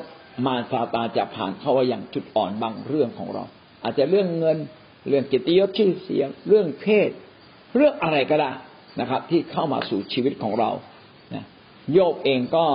[0.47, 3.45] มารซาตาจะผ่านเข้ามาอย่างจุดอ่อนบางเรื่องของเรา
[3.83, 4.59] อาจจะเรื่องเงิน
[5.09, 7.11] เรื่องกิตติยศชื่อเสียง เรื่องเพศ
[7.77, 8.51] เรื่องอะไรก็ได้
[9.01, 10.71] นะครับ ที่เข้ามาสู่ชีวิตของเรา
[11.93, 12.67] โยบเองก็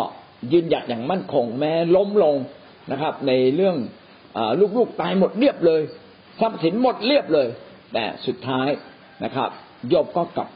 [0.52, 2.36] ยืนหยัดอย่างมั่นคง แม้ล้มลง
[2.92, 3.76] นะครับ ในเรื่อง
[4.38, 4.40] อ
[4.78, 5.82] ลูกๆตายหมดเรียบเลย
[6.40, 7.48] ทรัพย์สินหมดเรียบเลย
[7.94, 8.68] แต่สุดท้าย
[9.24, 9.50] นะครับ
[9.90, 10.50] โยบก็กลับ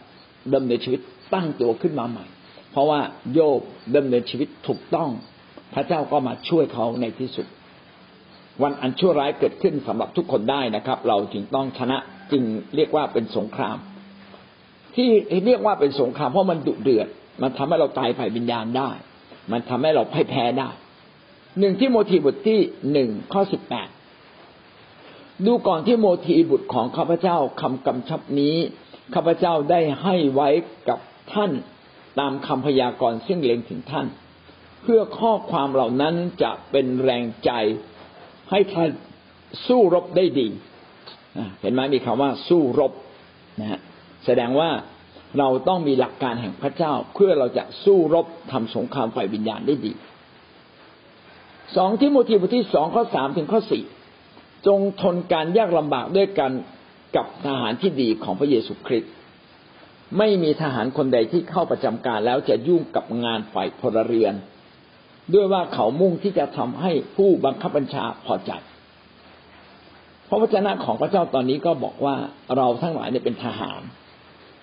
[0.54, 1.02] ดำเนินชีวิต
[1.34, 2.26] ตั้งตัวขึ้นมาใหม่
[2.72, 3.00] เพราะว่า
[3.34, 3.62] โยบ
[3.96, 5.10] ดำเนินชีวิตถูกต้อง
[5.74, 7.48] พระเจ้าก็มาช่วยเขาในที่สุด
[8.62, 11.98] วันอันชั่วร้ายเกิดขึ้นสำหรับทุกคนได้นะครับ เราจึงต้องชนะ
[12.32, 12.44] จึง
[12.76, 13.78] เรียกว่าเป็นสงคราม
[14.96, 15.10] ที่
[15.46, 17.08] เรียกว่าเป็นสงครามเพราะมันดุเดือด
[17.42, 18.92] มันทำให้เราตายฝ่ายวิญญาณได้
[19.52, 20.70] มันทำให้เราพ่ายแพ้ได้
[21.60, 22.60] หนึ่งที่โมทีบทที่
[22.92, 23.90] หนึ่งข้อสิบแปด
[25.46, 28.56] ดูก่อนที่โมทีบุตรของข้าพเจ้าคำกำชับนี้
[29.14, 30.50] ข้าพเจ้าได้ให้ไว้
[30.90, 31.00] กับ
[31.34, 31.52] ท่าน
[32.20, 34.08] ตามคำพยากรณ์ซึ่งเล็งถึงท่าน
[34.82, 37.52] เพื่อข้อความเหล่านั้นจะเป็นแรงใจ
[38.52, 38.90] ให้ท่าน
[39.68, 40.48] สู้รบได้ดี
[41.62, 42.92] เห็นไหมมีคำว่าสู้รบ
[43.60, 43.80] นะฮะ
[44.26, 44.70] แสดงว่า
[45.40, 49.92] เราต้องมีหลักการแห่งพระเจ้าเพื่อเราจะสู้รบทำสงครามฝ่ายวิญญาณได้ดี
[51.76, 53.84] สองที่โมทีบทที่สองข้อสามถึงข้อสี่
[54.68, 56.52] จงทนการยากลำบากด้วยกัน
[57.16, 59.12] กับทหารที่ดีของพระเยซูคริสต์
[60.18, 64.34] ไม่มีทหารคนใดที่เข้าประจำการแล้วจะยุ่งกับงานฝ่ายพลเรือน
[65.34, 68.52] ด้วยว่าเขามุ่งที่จะทำให้ผู้บังคับบัญชาพอใจ
[70.30, 72.16] พระวจนะของพระเจ้าตอนนี้ก็บอกว่า
[72.58, 73.82] เราทั้งหลายเนี่ยเป็นทหาร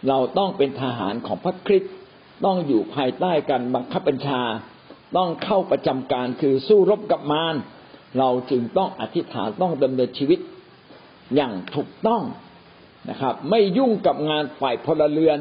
[0.08, 1.92] เราต้องเป็นทหารของพระคริสต์
[2.44, 4.40] ต้องอยู่ภายใต้การบังคับบัญชา
[5.16, 7.54] ต้องเข้าประจำการคือสู้รบกับมาร
[8.18, 10.40] เราจึงต้องอธิษฐานต้องดำเนินชีวิต
[11.34, 12.22] อย่างถูกต้อง
[13.10, 15.38] นะครับ ไม่ยุ่งกับงานฝ่ายพลเรือน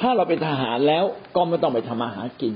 [0.00, 1.04] ถ้าเราเป็นทหารแล้ว
[1.36, 2.52] ก็ไม่ต้องไปทำมาหากิน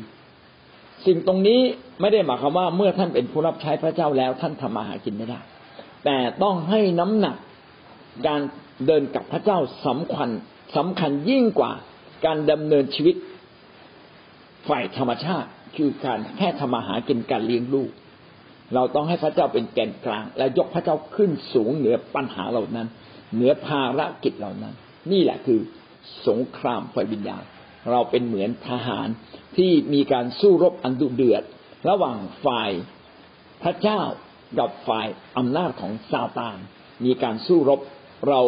[1.06, 1.60] สิ่งตรงนี้
[2.00, 5.40] ไม่ได้หมายความว่าเมื่อท่านเป็นผู้รับใช้พระเจ้าแล้วท่านทำมาหากินไม่ได้
[6.04, 7.36] แต่ต้องให้น้ำหนัก
[8.26, 8.40] การ
[8.86, 10.28] เดินกับพระเจ้าสำคัญ
[10.76, 11.72] สำคัญยิ่งกว่า
[12.24, 13.16] การดำเนินชีวิต
[14.68, 17.90] ฝ่ายธรรมชาติ คือการแค่ทำมาหากินการเลี้ยงลูก
[18.74, 22.86] เราต้องให้พระเจ้าเป็นแกนกลาง และยกพระเจ้าขึ้นสูงเหนือปัญหาเหล่านั้น
[23.34, 24.74] เหนือภารกิจเหล่านั้น
[25.12, 25.60] นี่แหละคือ
[26.28, 27.42] สงครามฝ่ายวิญญาณ
[27.90, 29.08] เราเป็นเหมือนทหาร
[29.56, 31.42] ที่มีการสู้รบอันดุเดือด
[31.88, 32.70] ระหว่างฝ่าย
[33.62, 34.00] พระเจ้า
[34.58, 35.06] กับฝ่าย
[35.36, 36.58] อำนาจของซาตาน
[37.04, 37.80] มีการสู้รบ
[38.28, 38.40] เรา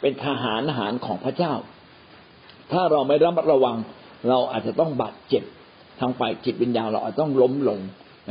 [0.00, 1.54] เป็นทหารทหารของพระเจ้า
[2.72, 3.76] ถ้าเราไม่ระมัดระวัง
[4.28, 5.44] เราอาจจะต้องบาดเจ็บ
[6.00, 7.78] ทางฝ่ายจิตวิญญาณเราอาจต้องล้มลง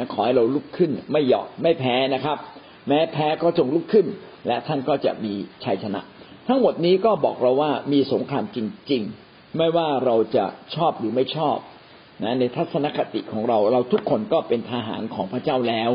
[0.01, 2.37] ะขอให้เราลุกขึ้น ไม่หยอกไม่แพ้นะครับ
[2.87, 4.07] แม้แพ้ก็จงลุกขึ้น
[4.47, 5.33] และท่านก็จะมี
[5.65, 6.01] ชัยชนะ
[6.47, 8.57] ทั้งหมดนี้ก็บอกเราว่ามีสงครามจ
[8.91, 10.45] ริง ๆ ไม่ว่าเราจะ
[10.75, 11.57] ชอบหรือไม่ชอบ
[12.23, 15.91] นะในทัศนคติของเราเราทุกคนก็เป็นทหารของพระเจ้าแล้ว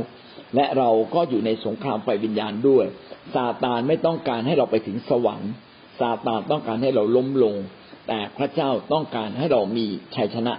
[0.55, 2.87] และเราก็อยู่ในสงครามไฟวิญญาณด้วย
[3.35, 5.53] ซาตานไม่ต้องการให้เราไปถึงสวรรค์
[6.01, 7.55] ซาตานต้องการให้เราล้มลง
[8.09, 10.55] แต่พระเจ้าต้องการให้เรามีชัยชนะ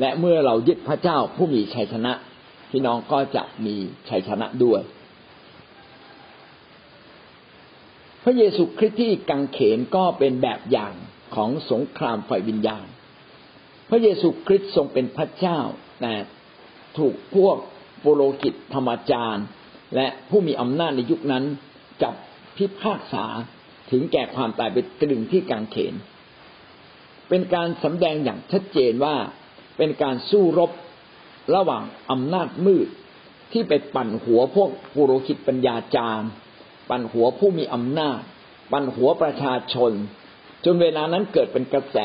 [0.00, 2.12] และเมื่อเรายึดพระเจ้าผู้มีชัยชนะ
[2.70, 3.76] พี่น้องก็จะมี
[4.08, 4.80] ชัยชนะด้วย
[8.24, 10.94] พระเยซูคริสต์ที่กังเขนก็เป็นแบบอย่าง
[11.34, 12.86] ของสงครามฝ่ายวิญญาณ
[13.90, 15.58] พระเยซูคริสต์ทรงเป็นพระเจ้า
[16.00, 16.14] แต่
[16.98, 17.56] ถูกพวก
[18.00, 19.46] โปโลกิตธรรมจารย์
[19.94, 21.44] และผู้มีอำนาจในยุคนั้น
[22.02, 22.14] จับ
[22.56, 23.24] พิพากษา
[23.90, 25.94] ถึงแก่ความตายไปตรึงที่กังเขน
[27.28, 29.16] เป็นการสำแดงอย่างชัดเจนว่า
[29.82, 30.70] เป็นการสู้รบ
[31.54, 32.88] ระหว่างอำนาจมืด
[33.52, 36.30] ที่ไปปั่นหัวพวกปุโรหิตปัญญาจารย์
[36.90, 38.20] ปั่นหัวผู้มีอำนาจ
[38.72, 39.92] ปั่นหัวประชาชน
[40.64, 41.98] จนเวลานั้นเกิดเป็นกระแส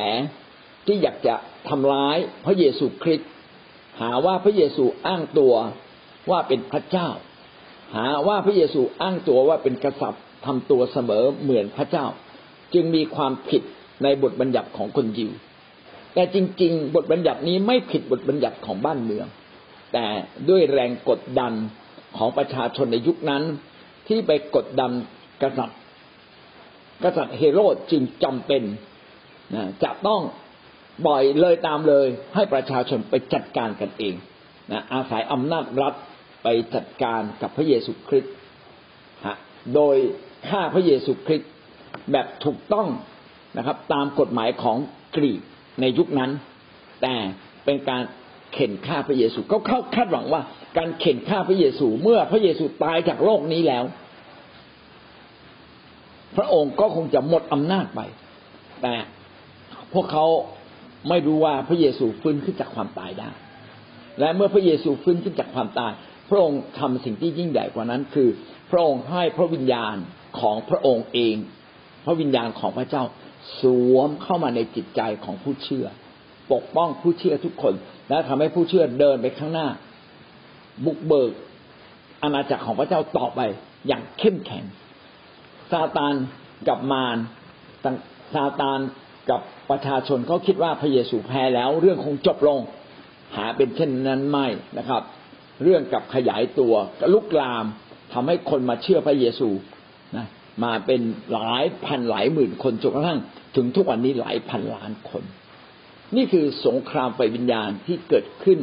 [0.86, 1.36] ที่อยากจะ
[1.70, 3.30] ทำร้ายพระเยซูคริสต์
[4.02, 5.54] หาว่าพระเยซูอ้างตัว
[6.32, 7.10] ว่าเป็นพระเจ้า
[7.96, 12.06] หาว่าพระเยซูอ้างตัวว่าเป็นกษัตริย์ทำตัวเสมอเหมือนพระเจ้า
[12.74, 13.64] จึงมีความผิด
[14.04, 15.32] ในบทบัญญัติของคนยิว
[16.16, 19.28] แต่จริง ๆ บทบัญญัตินี้ไม่ผิดบทบัญญัติของบ้านเมือง
[19.94, 20.06] แต่
[20.50, 21.54] ด้วยแรงกดดัน
[22.18, 23.44] ของประชาชนในยุคนั้น
[24.08, 24.92] ที่ไปกดดัน
[25.44, 25.80] กษัตริย์
[27.04, 28.64] กษัตริย์เฮโรดจึงจำเป็น
[29.56, 30.22] นะจะต้อง
[31.06, 34.16] ปล่อยเลยตามเลย ให้ประชาชนไปจัดการกันเอง
[34.72, 35.94] นะอาศัยอำนาจรัฐ
[36.44, 38.34] ไปจัดการกับพระเยซูคริสต์
[39.76, 39.96] โดย
[40.50, 41.52] ฆ่าพระเยซูคริสต์
[42.12, 42.88] แบบถูกต้อง
[43.58, 44.78] นะครับ ตามกฎหมายของ
[45.16, 45.42] กรีก
[45.82, 46.32] ในยุคนั้น
[47.02, 47.16] แต่
[47.66, 48.04] เป็นการ
[48.54, 50.42] เข็นฆ่าพระเยซูเขาเข้าคาดหวังว่า
[50.78, 53.84] การเข็นฆ่าพระเยซูเมื่อพระเยซูตายจากโลกนี้แล้ว
[56.38, 58.02] พระองค์ก็คงจะหมดอำนาจไป
[58.82, 58.96] แต่
[59.94, 60.26] พวกเขา
[61.10, 63.30] ไม่รู้ว่าพระเยซูฟื้นขึ้นจากความตายได้
[64.20, 65.92] และเมื่อพระเยซูฟื้นขึ้นจากความตาย
[66.30, 68.30] พระองค์ทำสิ่งที่ยิ่งใหญ่กว่านั้น คือ
[68.72, 69.96] พระองค์ให้พระวิญญาณ
[70.40, 71.36] ของพระองค์เอง
[72.06, 73.04] พระวิญญาณของพระเจ้า
[73.62, 75.86] สวมเข้ามาในจิตใจของผู้เชื่อ
[76.54, 77.74] ปกป้องผู้เชื่อทุกคน
[78.10, 79.68] และทำให้ผู้เชื่อเดินไปข้างหน้า
[80.86, 81.32] บุกเบิก
[82.24, 83.42] อาณาจักรของพระเจ้าต่อไป
[83.88, 84.66] อย่างเข้มแข็ง
[85.72, 86.14] ซาตาน
[86.68, 87.18] กับมาร
[88.34, 88.80] ซาตาน
[89.30, 92.60] กับประชาชนเขาคิดว่าพระเยซูแพ้แล้วเรื่องคงจบลง
[93.36, 95.02] หาเป็นเช่นนั้นไม่นะครับ
[95.64, 96.74] เรื่องกับขยายตัว
[97.14, 97.66] ลุกลาม
[98.14, 99.50] ทำให้คนมาเชื่อพระเยซู
[100.18, 100.26] นะ
[100.64, 101.02] มาเป็น
[101.32, 103.20] หลายพันหลายหมื่นคนจนกระทั่ง
[103.56, 105.24] ถึงทุกวันนี้หลายพันล้านคน
[106.16, 108.60] นี่คือสงครามไฟวิญญาณที่เกิดขึ้น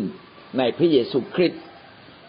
[0.59, 1.61] ในพระเยซูคริสต์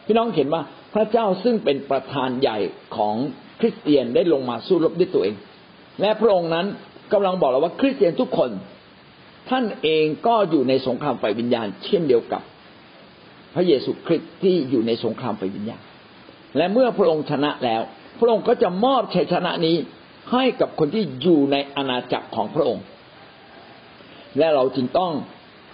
[0.05, 0.61] พี่น้องเห็นว่า
[0.93, 2.57] พระเจ้าซึ่งเป็นประธานใหญ่
[2.95, 3.16] ของ
[3.59, 5.36] คริสเตียนได้ลงมาสู้รบด้วยตัวเอง
[6.01, 6.66] และพระองค์นั้น
[7.14, 8.51] กำลังบอกเราว่าคริสเตียนทุกคน
[9.49, 12.41] ท่านเองก็อยู่ในสงครามไฟวิญญาณ เช่นเดียวกับ
[13.55, 15.82] พระเยซูคริสต์ที่อยู่ในสงครามไฟวิญญาณ
[16.57, 17.82] และเมื่อพระองค์ชนะแล้ว
[18.20, 19.78] พระองค์ก็จะมอบชัยชนะนี้
[20.34, 22.86] ให้กับคนที่อยู่ในอาณาจักรของพระองค์
[24.38, 25.11] และเราจึงต้อง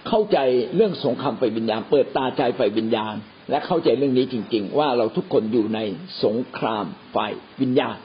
[0.08, 0.38] เข้าใจ
[0.74, 3.14] เรื่องสงครามไฟวิญญาณ เปิดตาใจไฟวิญญาณ
[3.50, 5.80] และเข้าใจเรื่องนี้จริง ๆ ว่าเราทุกคนอยู่ใน
[6.24, 7.16] สงครามไฟ
[7.60, 7.96] วิญญาณ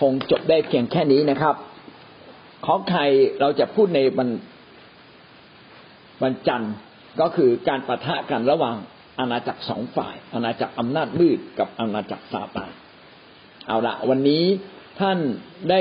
[0.00, 1.54] คงจบได้เพียงแค่นี้นะครับ
[2.66, 3.00] ของใคร
[3.40, 4.28] เราจะพูดในวัน
[6.22, 6.72] วันจันทร์
[7.20, 8.76] ก็คือการประทะกันระหว่าง
[9.18, 12.72] อาณาจักรสองฝ่าย อาณาจักรอำนาจมืดกับอาณาจักรซาตาน
[13.66, 14.44] เอาละวันนี้
[15.00, 15.18] ท่าน
[15.70, 15.80] ได้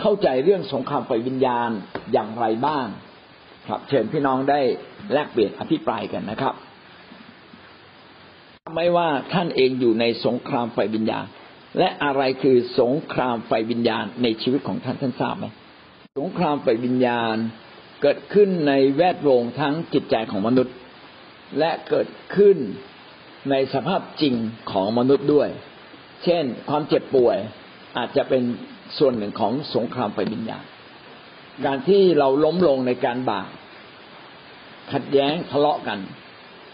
[0.00, 1.70] เข้าใจเรื่องสงครามไฟวิญญาณ
[2.12, 2.86] อย่างไรบ้าง
[3.66, 4.60] ครับเชิญพี่น้องได้
[5.12, 6.54] แลกเปลี่ยนอภิปรายกันนะครับ
[8.76, 11.24] ไม่ว่าท่านเองอยู่ในสงครามไฟวิญญาณ
[11.78, 15.46] และอะไรคือสงครามไฟวิญญาณในชีวิตของท่านท่านทราบไหม
[16.18, 17.36] สงครามไฟวิญญาณ
[18.02, 20.74] เกิดขึ้นในแวดวงทั้งจิตใจของมนุษย์
[21.58, 22.56] และเกิดขึ้น
[23.50, 24.34] ในสภาพจริง
[24.70, 25.48] ของมนุษย์ด้วย
[26.24, 27.36] เช่น ความเจ็บป่วย
[27.96, 28.42] อาจจะเป็น
[28.98, 30.64] ส่วนหนึ่งของสงครามไฟวิญญาณ
[31.66, 33.48] การที่เราล้มลงในการบาป
[34.92, 35.98] ขัดแย้งทะเลาะกัน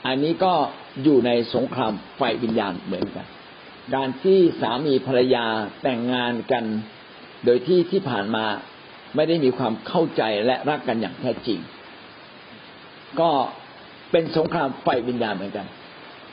[0.06, 0.54] อันนี้ก็
[1.02, 3.26] อยู่ในสงครามไฟวิญญาณเหมือนกัน
[3.94, 5.46] การที่สามีภรรยา
[5.82, 6.64] แต่งงานกัน
[7.44, 8.44] โดยที่ที่ผ่านมา
[9.14, 11.58] ไม่ได้มีความเข้าใจและรักกันอย่างแท้จริง
[13.20, 13.30] ก็
[14.12, 15.66] เป็นสงครามไฟวิญญาณเหมือนกัน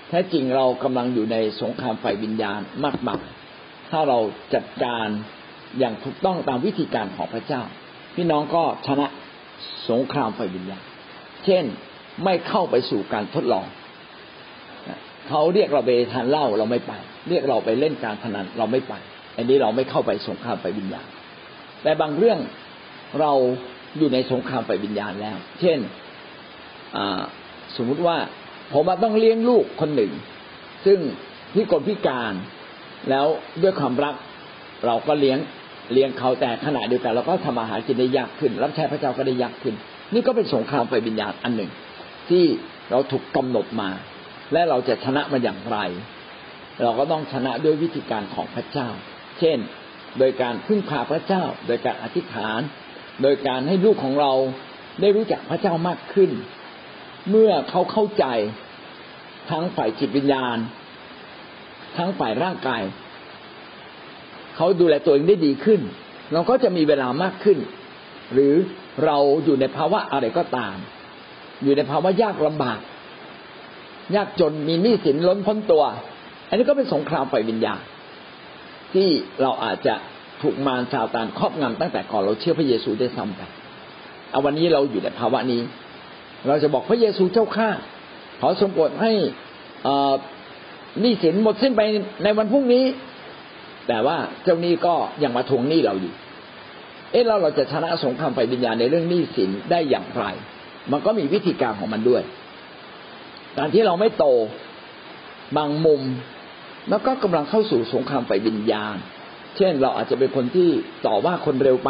[0.10, 3.24] แท้จริงเรากำลังอยู่ในสงครามไฟวิญญาณมากมาย
[3.92, 4.20] ถ้าเรา
[4.54, 5.08] จัดการ
[5.80, 7.62] อย่างถูกต้องตามวิธีการของพระเจ้า
[8.16, 9.08] พี่น้องก็ชนะ
[9.90, 10.84] สงครามไฟวิญญาณ
[11.46, 11.64] เช่น
[12.24, 13.66] ไม่เข้าไปสู่การทดลอง
[15.28, 16.94] เขาเรียกเราไปทานเหล้าเราไม่ไป
[17.30, 18.94] เรียกเราไปเล่นการพนันเราไม่ไป
[19.36, 21.08] อันนี้เราไม่เข้าไปสงครามไปวิญญาณ
[21.84, 22.40] แต่บางเรื่อง
[23.20, 23.32] เรา
[23.98, 25.80] อยู่ในสงครามไปวิญญาณแล้ว เช่น
[27.76, 28.18] สมมุติว่า
[28.74, 30.12] ผมมาต้องเลี้ยงลูกคนหนึ่ง
[30.86, 31.00] ซึ่ง
[31.54, 32.34] พิกลพิการ
[33.10, 33.26] แล้ว
[33.62, 34.16] ด้วยความรัก
[34.86, 35.38] เราก็เลี้ยง
[35.94, 39.76] เลี้ยงเขาแต่ขณะเดียวกันเราก็ทำอาหารกินได้ยากขึ้น รับใช้พระเจ้าก็ได้ยากขึ้น
[40.14, 41.72] นี่ก็เป็นสงครามไปวิญญาณอันหนึ่ง
[42.30, 42.44] ที่
[42.92, 43.90] เราถูกกำหนดมา
[44.54, 45.78] และเราจะชนะมันอย่างไร
[46.84, 48.88] เราก็ต้องชนะด้วยวิธีการของพระเจ้า
[49.40, 49.58] เช่น
[50.20, 52.60] โดยการพึ่งพาพระเจ้า โดยการอธิษฐาน
[53.22, 54.32] โดยการให้ลูกของเรา
[55.02, 56.30] ได้รู้จักพระเจ้ามากขึ้น
[57.30, 58.26] เมื่อเขาเข้าใจ
[59.50, 60.58] ทั้งฝ่ายจิตวิญญาณ
[61.98, 62.82] ทั้งฝ่ายร่างกาย
[64.56, 65.82] เขาดูแลตัวเองได้ดีขึ้น
[66.34, 67.58] เราก็จะมีเวลามากขึ้น
[68.34, 68.54] หรือ
[69.06, 70.76] เราอยู่ในภาวะอะไรก็ตาม
[71.64, 72.80] อยู่ในภาวะยากลำบาก
[74.16, 75.84] ยากจนมีหนี้สินล้นพ้นตัว
[76.48, 77.80] อันนี้ก็เป็นสงครามไฟวิญญาณ
[78.94, 79.08] ที่
[79.42, 79.96] เราอาจจะ
[80.42, 83.42] ถูกมารชาวตานครอบงำตั้งแต่ก่อนเราเชื่อพระเยซูได้ซ้ำไป
[84.32, 85.62] เอาวันนี้เราอยู่ในภาวะนี้
[86.48, 87.70] เราจะบอกพระเยซูเจ้าข้า
[88.42, 89.12] ขอสมโปรดให้
[91.04, 91.82] นี้สินหมดสิ้นไป
[92.24, 92.86] ในวันพรุ่งนี้
[93.88, 96.14] แต่ว่าเจ้านี้ก็ยังมาทวงหนี้เราอยู่
[97.12, 100.24] เอ๊ะเราเราจะชนะสงครามไฟวิญญาณในเรื่องหนี้สินได้อย่างไร
[100.92, 102.24] มันก็มีวิธีการของมันด้วย
[103.58, 104.26] การที่เราไม่โต
[105.58, 106.02] บางมุม
[106.90, 108.96] แล้วก็กำลังเข้าสู่สงครามไฟวิญญาณ
[109.58, 110.70] เช่น เราอาจจะเป็นคนที่
[111.06, 111.90] ต่อว่าคนเร็วไป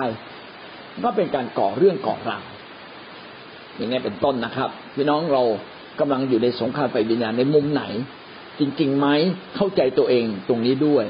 [1.03, 2.43] ก็เป็นการก่อเรื่องก่อราว
[3.75, 5.43] อย่างนี้เป็นต้นนะครับ พี่น้องเรา
[5.99, 7.83] กำลังอยู่ในสงครามไฟวิญญาณในมุมไหน
[8.59, 9.07] จริงๆไหม
[9.55, 11.05] เข้าใจตัวเองตรงนี้ด้วย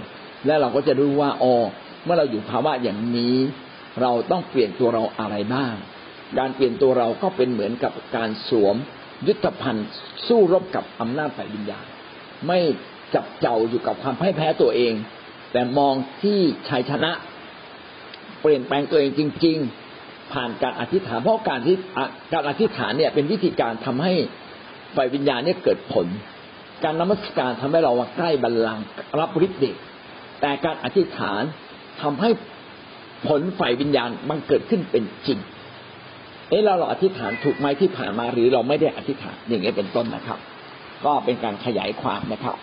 [0.45, 1.55] และเราก็จะรู้ว่าอ๋อ
[2.03, 3.35] เมื่อเราอยู่ภาวะอย่างนี้
[4.01, 5.73] เราต้องเปลี่ยนตัวเราอะไรบ้าง
[6.39, 8.75] การเปลี่ยนตัวเราก็เป็นเหมือนกับการสวม
[9.27, 9.87] ยุทธภัณฑ์
[10.27, 11.85] สู้รบกับอำนาจฝ่ายวิญญาณ
[12.47, 12.59] ไม่
[13.13, 14.93] จับเจ้าอยู่กับความพ่ายแพ้ตัวเอง
[15.51, 16.39] แต่มองที่
[16.69, 17.11] ชัยชนะ
[18.41, 19.80] เปลี่ยนแปลงตัวเองจริง ๆ
[20.33, 21.75] ผ่านการอธิษฐานเพราะการที่
[22.33, 24.13] การอธิษฐานเนี่ยเป็นวิธีการทำให้
[24.95, 26.07] ฝ่ายวิญญาณเนี่ยเกิดผล
[26.83, 28.85] การนมัสการทำให้เราใกล้บัลลังก์
[29.19, 29.75] รับฤทธิ์เดช
[30.41, 31.41] แต่การอธิษฐาน
[32.01, 32.29] ทำให้
[33.27, 35.39] ผลฝ่ายวิญญาณมันเกิดขึ้นเป็นจริง
[36.49, 40.39] เอ๊ะเราเราอธิษฐานถูกไหมที่ผ่านมาหรือเราไม่ได้อธิษฐานอย่างนี้เป็นต้นนะครับ
[41.05, 42.57] ก็เป็นการขยายความนะครับ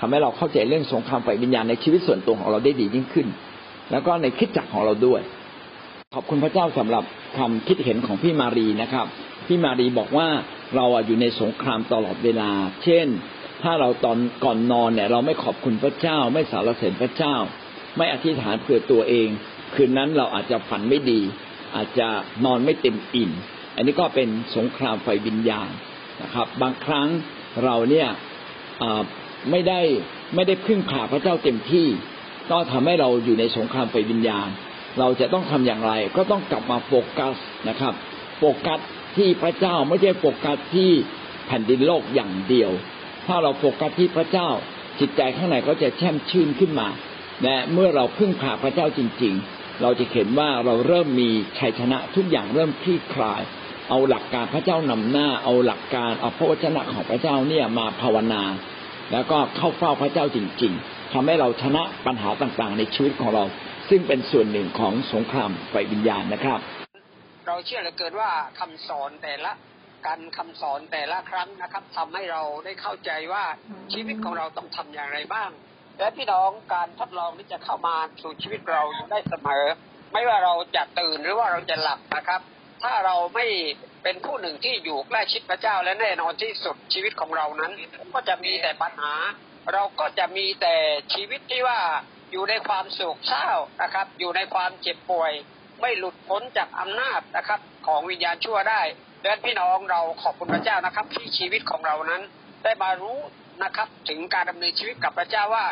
[0.00, 3.26] ทำให้เราเข้าใจเรื่องสงครามฝ่ายวิญญาณในชีวิตส่วนตัวของเราได้ดียิ่งขึ้น
[3.90, 5.20] แล้วก็ในคิดจักของเราด้วย
[6.16, 7.04] ขอบคุณพระเจ้าสำหรับ
[7.38, 9.06] คำคิดเห็นของพี่มารีนะครับ
[9.46, 10.28] พี่มารีบอกว่า
[10.76, 12.50] เราอยู่ในสงครามตลอดเวลา
[12.84, 13.06] เช่น
[13.62, 17.34] ถ้าเราตอนก่อนนอนเนี่ย เราไม่ขอบคุณพระเจ้า ไม่สารเสริญพระเจ้า
[17.96, 19.28] ไม่อธิษฐานเผื่อตัวเอง
[19.74, 21.20] คืนนั้นเราอาจจะฝันไม่ดี
[21.76, 22.08] อาจจะ
[22.44, 23.30] นอนไม่เต็มอิ่ม
[23.76, 25.70] อันนี้ก็เป็นสงครามฝ่ายวิญญาณ
[26.22, 27.08] นะครับ บางครั้ง
[27.64, 28.08] เราเนี่ย
[29.50, 29.80] ไม่ได้
[30.34, 31.86] ไม่ได้พึ่งพาพระเจ้าเต็มที่
[32.50, 34.50] ก็ทำให้เราอยู่ในสงครามฝ่ายวิญญาณ
[34.98, 37.36] เราจะต้องทำอย่างไร ก็ต้องกลับมาโฟกัส
[37.68, 37.94] นะครับ
[38.38, 38.78] โฟกัส
[39.16, 40.90] ที่พระเจ้าไม่ใช่โฟกัสที่
[41.46, 42.70] แผ่นดินโลกอย่างเดียว
[43.26, 44.48] ถ้าเราโฟกัสที่พระเจ้า
[45.00, 46.88] จิตใจข้างในก็จะแช่มชื่นขึ้นมา
[47.44, 53.40] และเมื่อเราพึ่งพาพระเจ้าจริง ๆ เราจะเห็นว่าเราเริ่มมีชัยชนะทุกอย่างเริ่มคลี่คลาย
[53.88, 58.42] เอาหลักการพระเจ้านำหน้า เอาหลักการเอาพระวจนะของพระเจ้าเนี่ยมาภาวนา
[59.12, 63.44] แล้วก็เข้าเฝ้าพระเจ้าจริง ๆทำให้เราชนะปัญหาต่างๆ ในชีวิตของเรา
[63.90, 66.60] ซึ่งเป็นส่วนหนึ่งของสงครามไฟวิญญาณนะครับ
[67.46, 68.30] เราเชื่อเหลือเกินว่า
[68.60, 69.52] คำสอนแต่ละ
[70.06, 73.44] การคำสอนแต่ละครั้งนะครับทำให้เราได้เข้าใจว่า
[73.92, 75.50] ชีวิตของเราต้องทำอย่างไรบ้าง
[75.98, 79.64] และพี่น้องการทดลองที่จะเข้ามาสู่ชีวิตเราได้เสมอ
[80.12, 82.40] ไม่ว่าเราจะตื่นหรือว่าเราจะหลับนะครับ
[82.82, 83.46] ถ้าเราไม่
[84.02, 87.72] เป็นผู้หนึ่งที่อยู่ใกล้ชิดพระเจ้าและแน่นอนที่สุดชีวิตของเรานั้น
[88.14, 89.14] ก็จะมีแต่ปัญหา
[89.72, 90.74] เราก็จะมีแต่
[91.14, 91.80] ชีวิตที่ว่า
[92.30, 93.48] อยู่ในความโศกเศร้า
[93.82, 95.32] นะครับ อยู่ในความเจ็บป่วย
[95.80, 98.82] ไม่หลุดพ้นจากอำนาจนะครับ ของวิญญาณชั่วได้
[99.22, 102.22] ดังนั้นพี่น้องเราขอบคุณพระเจ้านะครับ ที่ชีวิตของเรานั้น
[102.64, 103.18] ได้มารู้
[103.62, 105.66] นะครับ ถึงการดำเนินชีวิตกับพระเจ้าว่า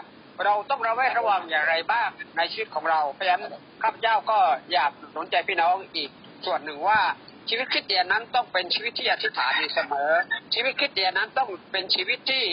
[0.44, 3.44] เราต้องระแวดระวังอย่างไรบ้างในชีวิตของเราเพราะฉะนั้น
[3.82, 4.38] ข้าพเจ้าก็
[4.72, 6.10] อยากสนใจพี่น้องอีก
[6.46, 7.00] ส่วนหนึ่งว่า
[7.48, 10.10] ชีวิตคริสเตียนนั้นต้องเป็นชีวิตที่อธิษฐานอยู่เสมอ
[10.54, 12.44] ชีวิตคริสเตียนนั้นต้องเป็นชีวิตที่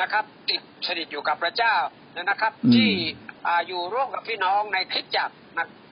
[0.00, 1.74] นะครับ ติดสนิทอยู่กับพระเจ้า
[2.20, 2.90] นะครับ ที่
[3.66, 5.34] อยู่ร่วมกับพี่น้องในคริสตจักร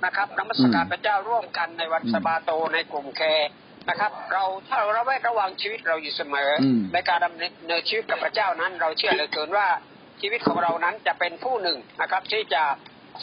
[0.05, 3.49] นะครับนมัสการพระเจ้าร่วมกันในวันสบาโตในกลุ่มแคร์
[3.89, 6.51] นะครับ เราถ้าเราระแวดระวังชีวิตเราอยู่เสมอ
[6.93, 9.69] ในการดำเนินชีวิตกับพระเจ้านั้น เราเชื่อเหลือเกินว่า
[10.21, 12.65] ชีวิตของเรานั้นจะเป็นผู้หนึ่งนะครับ ที่จะ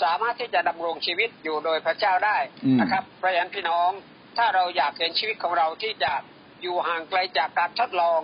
[0.04, 2.38] สามารถที่จะดำรงชีวิตอยู่โดยพระเจ้าได้
[2.82, 3.90] นะครับเพราะฉะนั้นพี่น้อง
[4.38, 6.14] ถ้าเราอยากเห็นชีวิตของเราที่จะ
[6.62, 8.22] อยู่ห่างไกลจากการทดลอง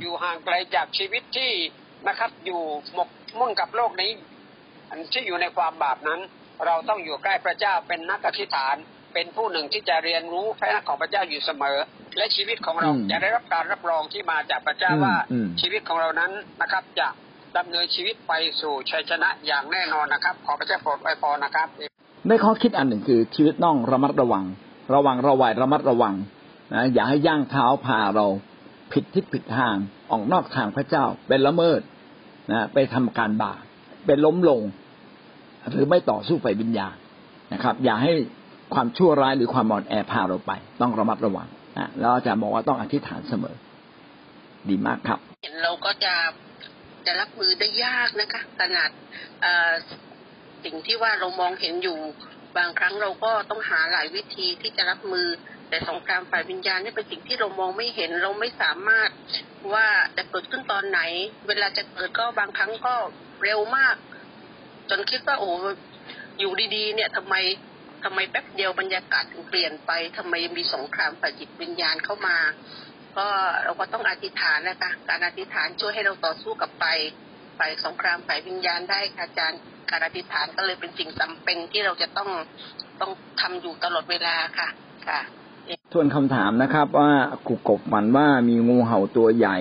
[0.00, 1.52] อยู่ห่างไกลจากชีวิตที่
[2.08, 2.60] นะครับ อยู่
[2.94, 4.10] หมกมุ่นกับโลกนี้
[4.90, 6.20] อันที่อยู่ในความบาปนั้น
[6.66, 8.76] เราต้องอยู่ใกล้พระเจ้าเป็นนักอธิษฐาน
[9.14, 11.78] เป็นผู้หนึ่งที่จะเรียนรู้พระนักของพระเจ้าอยู่เสมอ
[12.16, 15.14] และชีวิตของเราจะได้รับการรับรองที่มาจากพระเจ้าว่า
[15.60, 16.32] ชีวิตของเรานั้น
[16.62, 17.08] นะครับจะ
[17.56, 21.68] ดำเนินชีวิตไปสู่ชัยชนะอย่างแน่นอนนะครับ ขอพระเจ้าโปรดไว้พรนะครับ
[22.28, 24.44] ได้ข้อคิดอันหนึ่งคือชีวิตต้องระมัดระวัง
[24.94, 26.14] ระวังระวัยระมัดระวัง
[26.72, 28.26] นะอย่าให้ย่างเท้าพาเรา
[28.92, 29.76] ผิดทิศผิดทาง
[30.10, 31.80] ออกนอกทางพระเจ้าเป็นละเมิด
[32.52, 33.60] นะไปทำการบาป
[34.06, 34.62] เป็นล้มลง
[35.70, 36.94] หรือไม่ต่อสู้ไปวิญญาณ
[37.52, 38.12] นะครับ อย่าให้
[38.74, 43.56] ความชั่วร้ายหรือความอ่อนแอพาเราไป ต้องระมัดระวังนะแล้วอาจารย์บอกว่าต้องอธิษฐานเสมอ
[44.68, 45.18] ดีมากครับ
[45.62, 46.14] เราก็จะ
[47.06, 48.90] จะรับมือได้ยากนะคะ ขนาด
[50.64, 51.98] สิ่งที่ว่าเรามองเห็นอยู่
[52.56, 55.26] บางครั้งเราก็ต้องหาหลายวิธีที่จะรับมือ
[55.68, 59.10] แต่สงครามฝ่ายวิญญาณนี่เป็นสิ่งที่เรามองไม่เห็นเราไม่สามารถ
[59.72, 59.86] ว่า
[60.16, 61.00] จะเกิดขึ้นตอนไหน
[61.48, 62.94] เวลาจะเกิดก็บางครั้งก็
[63.42, 63.96] เร็วมาก
[64.90, 65.50] จนคิดว่าโอ้
[66.38, 67.34] อยู่ดีๆ เนี่ยทำไม
[68.04, 72.36] ทำไมแป๊บเดียวบรรยากาศถึงเปลี่ยนไปทำไมมีสงครามฝ่ายจิตวิญญาณเข้ามา
[73.16, 73.26] ก็
[73.64, 76.86] เราก็ต้องอธิษฐานนะคะการอธิษฐานช่วยให้เราต่อสู้กับไป
[77.58, 79.60] ไปสงครามฝ่ายวิญญาณได้ค่ะอาจารย์
[79.90, 82.30] การอธิษฐานก็เลยเป็นสิ่งจาเป็นที่เราจะต้อง
[83.00, 84.68] ต้องทำอยู่ตลอดเวลาค่ะ
[85.06, 85.20] ค่ะ
[85.92, 87.12] ส่วนคำถามนะครับ ว่า
[87.48, 89.58] กุกบฝันว่ามีงูเห่าตัวใหญ่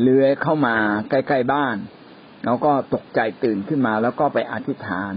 [0.00, 0.76] เลื้อยเข้ามา
[1.10, 1.76] ใกล้ ๆบ้าน
[2.44, 5.12] แล้วก็ตกใจตื่นขึ้นมา แล้วก็ไปอธิษฐาน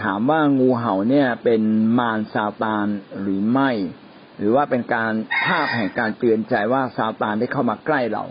[0.00, 1.62] ถามว่างูเห่าเนี่ยเป็น
[1.98, 2.86] มารซาตาน
[3.20, 3.70] หรือไม่
[4.38, 5.12] หรือว่าเป็นการ
[5.44, 8.24] ภาพแห่งการเตือนใจว่าซาตานได้เข้ามาใกล้เรา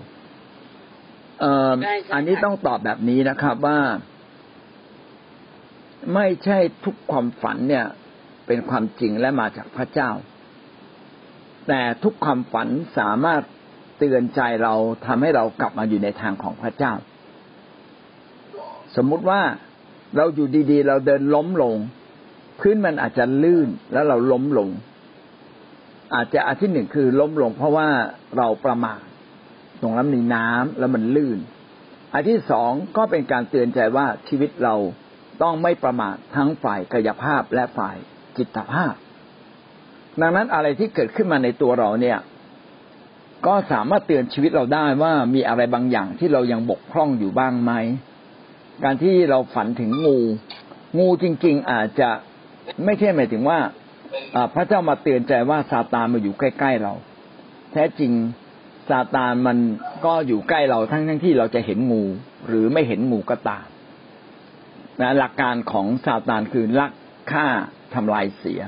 [1.39, 1.71] เอ่อ
[2.13, 3.80] อันนี้ต้องตอบแบบนี้นะครับว่า
[6.13, 7.86] ไม่ใช่ทุกความฝันเนี่ย
[8.47, 10.11] เป็นความจริงและมาจากพระเจ้า
[11.68, 13.41] แต่ทุกความฝันสามารถ
[13.97, 14.74] เตือนใจเรา
[15.05, 16.93] ทำให้เรากลับมาอยู่ในทางของพระเจ้า
[18.95, 19.41] สมมุติว่า
[20.18, 21.76] เราอยู่ดีๆ เราเดินล้มลง
[22.59, 24.70] พื้นมันอาจจะลื่นแล้วเราล้มลง
[26.16, 27.88] อาจจะอันที่หนึ่งคือล้มลง เพราะว่า
[28.38, 29.01] เราประมาท
[29.82, 31.39] ตรงนั้นมีน้ำแล้วมันลื่น
[32.14, 34.76] อันที่สองก็เป็นการเตือนใจว่าชีวิตเรา
[35.41, 37.97] ต้องไม่ประมาททั้งฝ่ายกายภาพและฝ่าย
[38.38, 38.93] จิตภาพ
[40.22, 42.20] ดังนั้นอะไรที่เกิดขึ้นมาในตัวเราเนี่ย
[43.45, 47.72] ก็สามารถเตือนชีวิตเราได้ว่ามีอะไรบางอย่างที่เรายังบกพร่องอยู่บ้างไหม
[48.84, 50.20] การที่เราฝันถึงงู
[50.99, 52.09] งูจริง ๆ อาจจะ
[52.86, 53.59] ไม่ใช่หมายถึงว่า
[54.55, 56.93] พระเจ้ามาเตือนใจว่าซาตานมาอยู่ใกล้ ๆเรา
[57.72, 58.11] แท้จริง
[58.89, 59.57] ซาตานมัน
[60.05, 62.03] ก็อยู่ใกล้เราทั้งทั้งที่เราจะเห็นงู
[62.47, 63.66] หรือไม่เห็นงูก็ตาม
[65.01, 66.91] นะหลักการของซาตานคือลัก
[67.32, 67.47] ฆ่า
[67.93, 68.61] ทำลายเสีย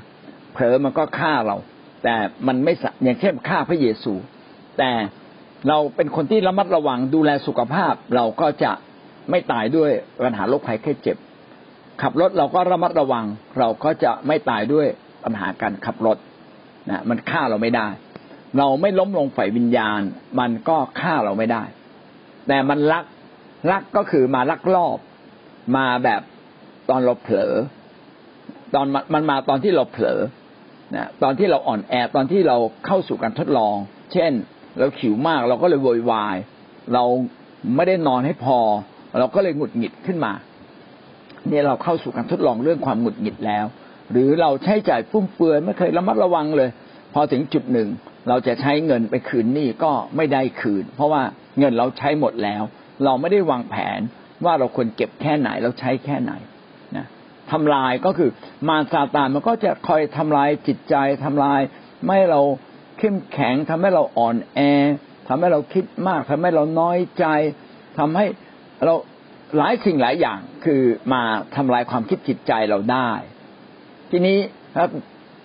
[0.56, 1.58] เผลอมันก็ฆ่าเรา
[2.04, 2.16] แต่
[2.48, 4.14] มันไม่อย่างเช่นฆ่าพระเยซู
[4.78, 4.92] แต่
[5.68, 8.72] เราเป็นคนที่ระมัดระวังดูแลสุขภาพ เราก็จะ
[9.30, 9.92] ไม่ตายด้วย
[10.24, 11.18] ปัญหาโรคภัยแค่เจ็บ
[12.02, 13.26] ขับรถเราก็ระมัดระวัง
[13.60, 14.88] เราก็จะไม่ตายด้วย
[15.24, 16.18] ปัญหาการขับรถ
[16.90, 17.88] นะมันฆ่าเราไม่ได้
[18.58, 20.02] เราไม่ล้มลงฝ่ายวิญญาณ
[20.40, 21.64] มันก็ฆ่าเราไม่ได้
[22.48, 23.06] แต่มันลัก
[23.72, 24.98] ลักก็คือมาลักลอบ
[25.76, 26.22] มาแบบ
[26.90, 27.52] ตอนเราเผลอ
[28.76, 30.20] ตอนมันมาตอนที่เราเผลอ
[30.94, 33.76] นะตอนที่เราอ่อนแอตอนที่เราเข้าสู่การทดลอง
[34.14, 34.32] เช่น
[34.80, 36.38] เราขิวมากเราก็เลยโวยวาย
[36.94, 37.04] เรา
[37.76, 38.60] ไม่ได้นอนให้พอ
[39.20, 40.34] เราก็เลยหงุดหงิดขึ้นมา
[41.50, 43.66] เนี่ยเราเข้าสู่การทดลองเรื่องความหงุดหงิดแล้ว
[44.12, 46.70] หรือเราใช้จ่ายฟุ่มเฟือยไม่เคยระมัดระวังเลย
[47.14, 47.90] พอถึงจุดหนึ่ง
[48.30, 51.22] เราจะใช้เงินไปคืนหนี้ก็ไม่ได้คืน เพราะว่า
[51.60, 52.64] เงินเราใช้หมดแล้ว
[53.04, 54.00] เราไม่ได้วางแผน
[54.46, 56.34] ว่าเราควรเก็บแค่ไหนเราใช้แค่ไหน
[57.52, 58.30] ทำลายก็คือ
[58.68, 61.62] มารซาตานมันก็จะคอยทำลายจิตใจทำลาย
[62.06, 62.42] ไม่เรา
[63.00, 64.60] เข้มแข็งทำให้เราอ่อนแอ
[65.28, 67.26] ทำให้เราคิดมากทำให้เราน้อยใจ
[67.98, 68.26] ทำให้
[68.86, 68.94] เรา
[69.58, 70.82] หลายสิ่งหลายอย่างคือ
[71.14, 71.22] มา
[71.56, 73.10] ทำลายความคิดจิตใจเราได้
[74.12, 74.38] ทีนี้
[74.78, 74.90] ครับ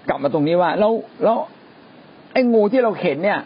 [0.09, 0.92] กลับมาตรงนี้ว่าแล้ว
[1.24, 1.38] แล้ว
[2.32, 3.40] ไอ้งูที่เราเห็นเนี่ย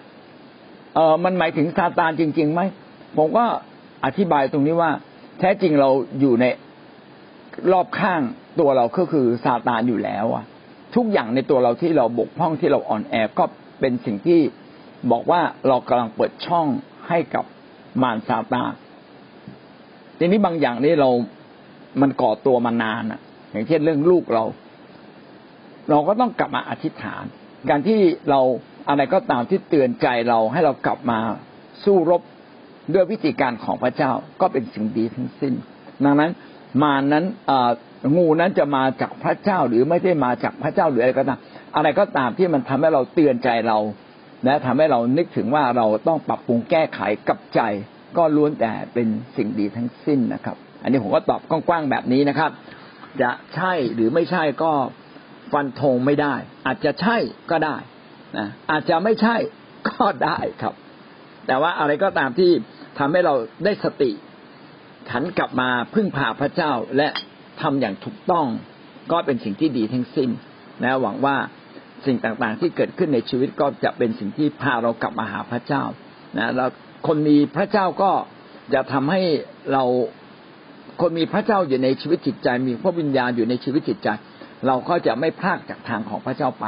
[0.95, 2.61] เออมันหมายถึงซาตานจริงๆไหม
[3.17, 3.45] ผมก็
[4.05, 4.91] อธิบายตรงนี้ว่า
[5.41, 5.91] แท้จริงเรา
[6.21, 6.45] อยู่ใน
[7.73, 8.23] รอบข้าง
[8.61, 10.45] ตัวเราก็คือซาตานอยู่แล้วอะ
[10.97, 13.45] ทุกอย่างในตัวเราที่เราบกพร่องที่เราอ่อนแอก็
[13.81, 14.41] เป็นสิ่งที่
[15.11, 16.67] บอกว่าเรากำลังเปิดช่อง
[17.09, 17.45] ให้กับ
[18.03, 18.73] มารซาตาน
[20.19, 21.11] ทีนี้บางอย่างนี่เรา
[22.01, 24.45] มันก่อตัวมานานอะอย่างเช่นเรื่องลูกเรา
[25.91, 27.25] เราก็ต้องกลับมาอธิษฐาน
[27.71, 27.99] การที่
[28.31, 28.41] เรา
[28.89, 31.19] อะไรก็ตามที่เตือนใจเราให้เรากลับมา
[31.85, 32.23] สู้รบ
[32.95, 35.55] ด้วยวิธีการของพระเจ้าก็เป็นสิ่งดีทั้งสิ้น
[36.05, 36.31] ดังนั้น
[36.83, 37.25] มานั้น
[38.17, 41.39] งูนั้นจะมาจากพระเจ้าหรือไม่ได้มาจากพระเจ้าหรืออะไรก็ตาม
[41.77, 43.79] อะไรก็ตามที่มันทำให้เราเตือนใจเรา
[44.45, 47.61] และทำให้เรานึกถึงว่าเราต้องปรับปรุงแก้ไขกับใจ
[48.17, 49.07] ก็ล้วนแต่เป็น
[49.37, 52.51] สิ่งดีทั้งสิ้นนะครับ อันนี้ผมก็ตอบกว้างๆแบบนี้นะครับ
[53.23, 54.73] จะใช่หรือไม่ใช่ก็
[55.53, 56.35] ฟันธงไม่ได้
[56.67, 57.17] อาจจะใช่
[57.51, 57.77] ก็ได้
[58.39, 59.37] นะอาจจะไม่ใช่
[59.91, 60.75] ก็ได้ครับ
[61.47, 62.51] แต่ว่าอะไรก็ตามที่
[62.99, 64.11] ทำให้เราได้สติ
[65.13, 67.09] หันกลับมาพึ่งพาพระเจ้าและ
[67.61, 68.47] ทำอย่างถูกต้อง
[69.13, 70.31] ก็เป็นสิ่งที่ดีทั้งสิ้น
[70.83, 71.37] นะหวังว่า
[72.07, 75.83] สิ่งต่างๆ ที่เกิดขึ้นในชีวิตก็จะเป็นสิ่งที่พาเรากลับมาหาพระเจ้า
[76.39, 76.71] นะแล้ว
[77.07, 78.11] คนมีพระเจ้าก็
[78.75, 79.23] จะทำให้
[79.73, 79.85] เรา
[81.01, 84.09] คนมีพระเจ้าอยู่ในชีวิตจิตใจ มีพระวิญญาณอยู่ในชีวิตจิตใจ
[84.67, 86.67] เราก็จะไม่พลากจากทางของพระเจ้าไป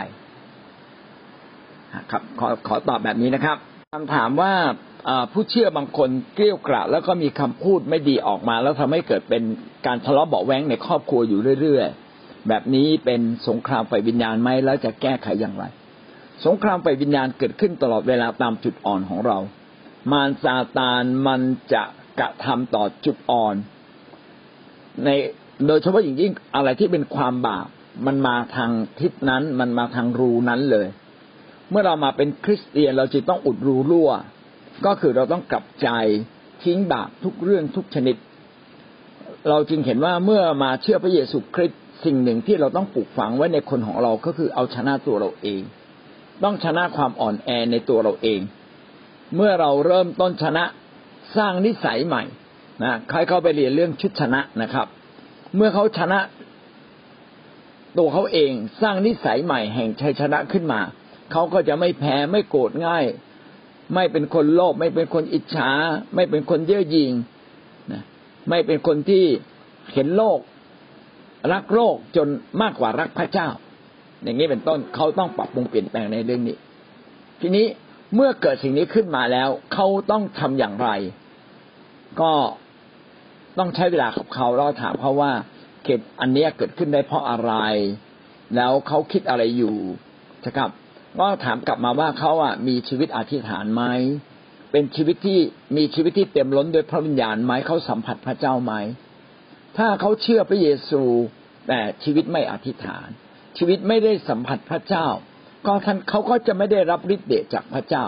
[2.10, 3.56] ครับขอขอตอบแบบนี้นะครับ
[3.96, 4.54] คำถามว่า
[5.32, 9.42] ผู้เชื่อบางคนเกลี้ยกล่อแล้วก็มีคำพูดไม่ดีออกมา แล้วทำให้เกิดเป็น
[9.86, 15.64] การทะเลาะเบาแว้งในครอบครัวอยู่เรื่อยๆ แบบนี้เป็นสงครามไฟวิญญาณไหมแล้วจะแก้ไขอย่างไร
[16.46, 19.38] สงครามไฟวิญญาณเกิดขึ้นตลอดเวลาตามจุดอ่อนของเรา
[20.12, 21.40] มารซาตานมัน
[21.72, 21.82] จะ
[22.20, 23.54] กระทำต่อจุดอ่อน
[25.04, 25.08] ใน
[25.66, 27.66] โดยเฉพาะอย่างยิ่งอะไรที่เป็นความบาป
[28.06, 28.70] มันมาทาง
[29.00, 30.88] ทิศนั้น มันมาทางรูนั้นเลย
[31.70, 34.10] เมื่อเรามาเป็นคริสเตียนเราจะต้องอุดรูรั่ว
[34.86, 35.88] ก็คือเราต้องกลับใจ
[36.62, 38.16] ทิ้งบาปทุกเรื่องทุกชนิด
[39.48, 45.62] เราจึงเห็นว่าเมื่อมาเชื่อพระเยซูคริสต์สิ่งหนึ่งที่เราต้องปลูกฝังไว้ในคนของเราก็คือเอาชนะตัวเราเอง
[46.44, 48.40] ต้องชนะความอ่อนแอในตัวเราเอง
[49.36, 50.64] เมื่อเราเริ่มต้นชนะ
[51.36, 52.22] สร้างนิสัยใหม่
[52.84, 54.86] นะใครเข้าไปเรียนเรื่องชุดชนะนะครับ
[55.56, 56.18] เมื่อเขาชนะ
[57.98, 58.52] ตัวเขาเอง
[58.82, 60.80] สร้างนิสัยใหม่แห่งชัยชนะขึ้นมา
[61.32, 63.04] เขาก็จะไม่แพ้ไม่โกรธง่าย
[63.94, 65.70] ไม่เป็นคนโลภไม่เป็นคนอิจฉา
[66.14, 67.12] ไม่เป็นคนเย่อหยิ่ง
[67.92, 68.02] นะ
[68.48, 69.24] ไม่เป็นคนที่
[69.92, 70.38] เห็นโลก
[71.52, 72.28] รักโลกจน
[72.62, 73.48] มากกว่ารักพระเจ้า
[74.22, 76.56] อย่างนี้เป็นต้นเขาต้องปรับปรุงเปลี่ยนแปลงในเรื่องนี้
[77.40, 77.66] ทีนี้
[78.14, 80.88] เมื่อเกิดสิ่งนี้ขึ้นมาแล้วเขาต้องทำอย่างไร
[82.20, 82.32] ก็
[83.58, 85.32] ต้องใช้เวลากับเขาเราถามเขาว่า
[85.84, 87.52] เกิดอันนี้เกิดขึ้นได้เพราะอะไร
[88.56, 89.76] แล้วเขาคิดอะไรอยู่
[90.44, 90.70] นะครับ
[91.20, 93.82] ก็ถามกลับมาว่าเขาอะมีชีวิตอธิษฐานไหม
[94.72, 95.38] เป็นชีวิตที่
[95.76, 98.72] มีชีวิตที่เต็มล้นด้วยพระวิญญาณไหมเขาสัมผัสพระเจ้าไหม
[99.78, 101.02] ถ้าเขาเชื่อพระเยซู
[101.68, 103.06] แต่ชีวิตไม่อธิษฐาน
[103.58, 105.06] ชีวิตไม่ได้สัมผัสพระเจ้า
[105.66, 108.04] ก็ท่านเขาก็จะไม่ได้รับฤทธิ์เดชจากพระเจ้า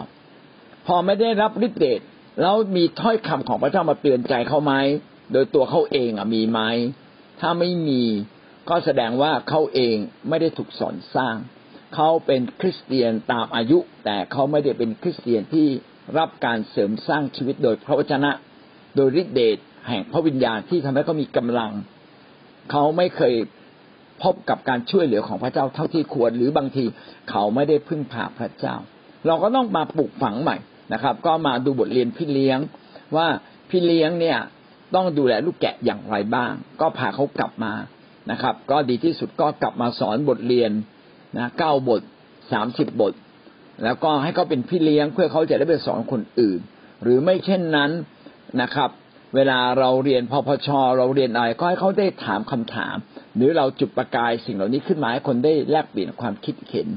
[0.86, 2.00] พอไม่ได้รับฤทธิ์เดช
[2.40, 4.74] แล้วมีถ้อยคำของพระเจ้ามาเตือนใจเขาไหม
[5.32, 6.60] โดยตัวเขาเองอะมีไหม
[7.40, 8.02] ถ้าไม่มี
[8.68, 9.96] ก็แสดงว่าเขาเอง
[10.28, 11.36] ไม่ได้ถูกสอนสร้าง
[11.94, 15.66] เขาเป็นคริสเตียนตามอายุ แต่เขาไม่ได้เป็นคริสเตียนที่
[16.18, 18.30] รับการเสริมสร้างชีวิตโดยพระวจนะ
[18.96, 19.58] โดยฤทธิเดช
[19.88, 21.72] แห่งพระวิญญาณที่ทำให้เขามีกำลัง
[22.70, 23.34] เขาไม่เคย
[24.22, 26.84] พบกับการช่วยเหลือของพระเจ้าเท่าที่ควร หรือบางที
[27.30, 28.76] เขาไม่ได้พึ่งพาพระเจ้า
[29.26, 30.56] เราก็ต้องมาปลูกฝังใหม่
[30.92, 32.58] นะครับ ก็มาดูบทเรียนพี่เลี้ยง
[33.16, 33.26] ว่า
[33.70, 34.38] พี่เลี้ยงเนี่ย
[34.94, 37.72] ต้องดูแลลูกแกะอย่างไรบ้าง ก็พาเขากลับมา
[38.30, 40.70] นะครับ ก็ดีที่สุดก็กลับมาสอนบทเรียน
[41.36, 42.02] นะเก้าบท
[42.52, 43.12] สามสิบบท
[43.84, 46.60] แล้วก็ให้เขาเป็นพี่เลี้ยงเพื่อเขาจะได้ไปสอนคนอื่น
[47.02, 47.90] หรือไม่เช่นนั้น
[48.62, 48.90] นะครับ
[49.34, 50.68] เวลาเราเรียนพพช
[50.98, 52.96] เราเรียนอะไรก็ให้เขาได้ถามคำถาม
[53.36, 56.88] หรือเราจุดประกายสิ่งเหล่านี้ขึ้นมาให้คนได้แลกเปลี่ยนความคิดเห็น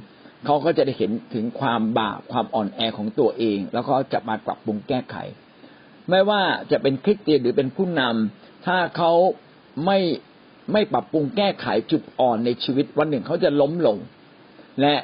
[0.45, 5.15] เขาก็จะได้เห็นถึงความบาปความอ่อนแอของตัวเอง แล้วก็จะมาปรับปรุงแก้ไข
[6.09, 9.11] ไม่ว่าจะเป็นคริสเตียนหรือเป็นผู้นำถ้าเขา
[9.85, 9.99] ไม่
[10.73, 13.97] ไม่ปรับปรุงแก้ไขจุดอ่อนในชีวิตวันหนึ่งเขาจะล้มลง
[14.81, 14.95] และ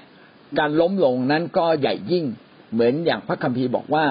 [0.60, 2.26] การล้มลงนั้นก็ใหญ่ยิ่ง
[2.72, 4.06] เหมือนอย่างพระคัมภีร์บอกว่า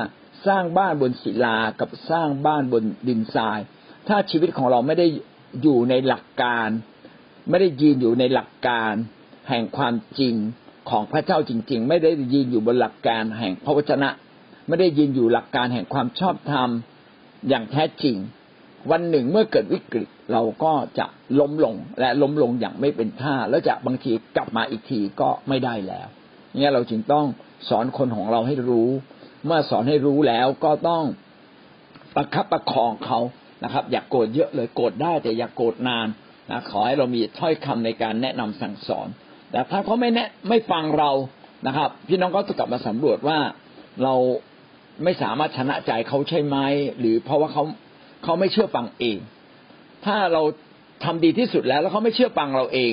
[0.47, 3.59] สร้างบ้านบนศิลากับสร้างบ้านบนดินทราย
[4.09, 5.07] ถ้าชีวิตของเราไม่ได้
[5.63, 6.69] อยู่ในหลักการ
[7.51, 8.93] ไม่ได้ยืนอยู่ในหลักการ
[9.49, 10.35] แห่งความจริง
[10.91, 14.11] ของพระเจ้าจริง ๆ ไม่ได้ยืนอยู่บนหลักการแห่งพระวจนะ
[14.69, 16.71] ไม่ได้ยืนอยู่หลักการแห่งความชอบธรรม
[17.49, 18.17] อย่างแท้จริง
[18.91, 21.07] วันหนึ่งเมื่อเกิดวิกฤตเราก็จะ
[21.41, 26.07] ล้มลงและล้มลงอย่างไม่เป็นท่า แล้วจะบางทีกลับมาอีกทีก็ไม่ได้แล้ว
[26.61, 27.26] เนี่ยเราจึงต้อง
[27.68, 28.89] สอนคนของเราให้รู้
[29.45, 31.05] เมื่อสอนให้รู้แล้วก็ต้อง
[32.14, 33.20] ประคับประคองเขา
[33.64, 36.09] นะครับ อย่ากโกรธเยอะเลยโกรธได้ แต่อย่ากโกรธนาน
[36.51, 39.09] นะขอให้เรามีถ้อยคำในการแนะนำสั่งสอน
[39.51, 41.11] แต่ถ้าเขาไม่แนะไม่ฟังเรา
[41.66, 43.39] นะครับ พี่น้องก็ต้องกลับมาสำรวจว่า
[44.03, 44.14] เรา
[45.05, 46.57] ไม่สามารถชนะใจเขาใช่ไหม
[46.99, 47.64] หรือเพราะว่าเขา
[48.27, 49.18] เขาไม่เชื่อฟังเอง
[50.07, 50.43] ถ้าเรา
[51.05, 52.93] ทำดีที่สุดแล้ว แล้วเขาไม่เชื่อฟังเราเอง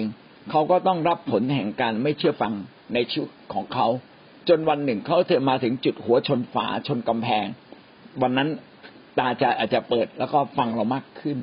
[0.52, 2.54] เขาก็ต้องรับผลแห่งการไม่เชื่อฟัง
[2.94, 3.88] ในชีวิตของเขา
[4.50, 7.46] จนวันหนึ่งเขาเถอมาถึงจุดหัวชนฝาชนกำแพง
[8.22, 8.50] วันนั้น
[9.20, 11.38] ตาจะอาจจะเปิดแล้วก็ฟังเรามากขึ้น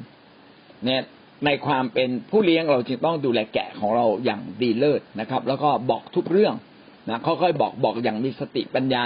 [0.84, 1.02] เนี่ย
[1.44, 6.54] ในความเป็นผู้เลี้ยงเราจึงต้องดูแลแกะของเราอย่างดีเลิศนะครับ แล้วก็บอกทุกเรื่อง
[7.08, 9.04] นะค่อยๆบอกบอกอย่างมีสติปัญญา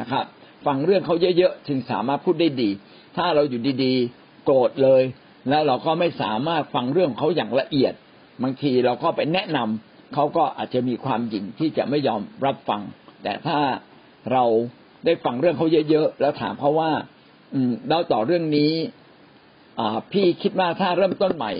[0.00, 0.24] นะครับ
[0.66, 2.70] ฟังเรื่องเขาเยอะๆจึงสามารถพูดได้ดี
[3.16, 5.02] ถ้าเราอยู่ดีๆ โกรธเลย
[5.48, 7.92] แล้วเราก็ไม่สามารถฟังเรื่องเขาอย่างละเอียด
[8.42, 12.82] บางทีเราก็ไปแนะนำเขาก็อาจจะมีความหยิ่งที่จะไม่ยอมรับฟัง
[13.22, 13.58] แต่ถ้า
[14.32, 14.44] เรา
[15.04, 16.92] ได้ฟังเรื่องเขาเยอะๆแล้วถามเขาว่า
[17.54, 18.72] อืมเราต่อเรื่องนี้
[19.78, 21.52] อ่าพี่คิดว่าถ้าเริ่มต้นใหม่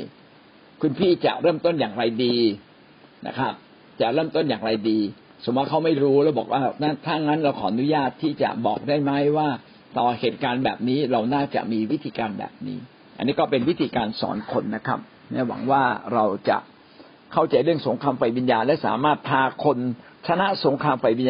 [0.81, 2.37] คุณพี่จะเริ่มต้นอย่างไรดี
[3.27, 3.53] นะครับ
[4.01, 4.99] จะเริ่มต้นอย่างไรดี
[5.45, 6.63] สมมติเขาไม่รู้แล้วบอกว่า
[7.07, 9.49] ถ้างั้นเราขออนุญาตที่จะบอกได้ไหมว่า
[9.99, 12.79] ต่อเหตุการณ์แบบนี้เราน่าจะมีวิธีการแบบนี้
[13.19, 14.99] อันนี้ก็เป็นวิธีการสอนคนนะครับ
[15.31, 15.83] เนี่ยหวังว่า
[16.13, 16.59] เราจะ
[17.33, 19.79] เข้าใจเรื่องสงครามไฟวิญญาณ และสามารถพาคน
[20.27, 21.27] ชนะสงครามไฟวิญ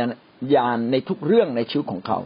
[0.54, 2.18] ญาณในทุกเรื่องในชีวิตของเขา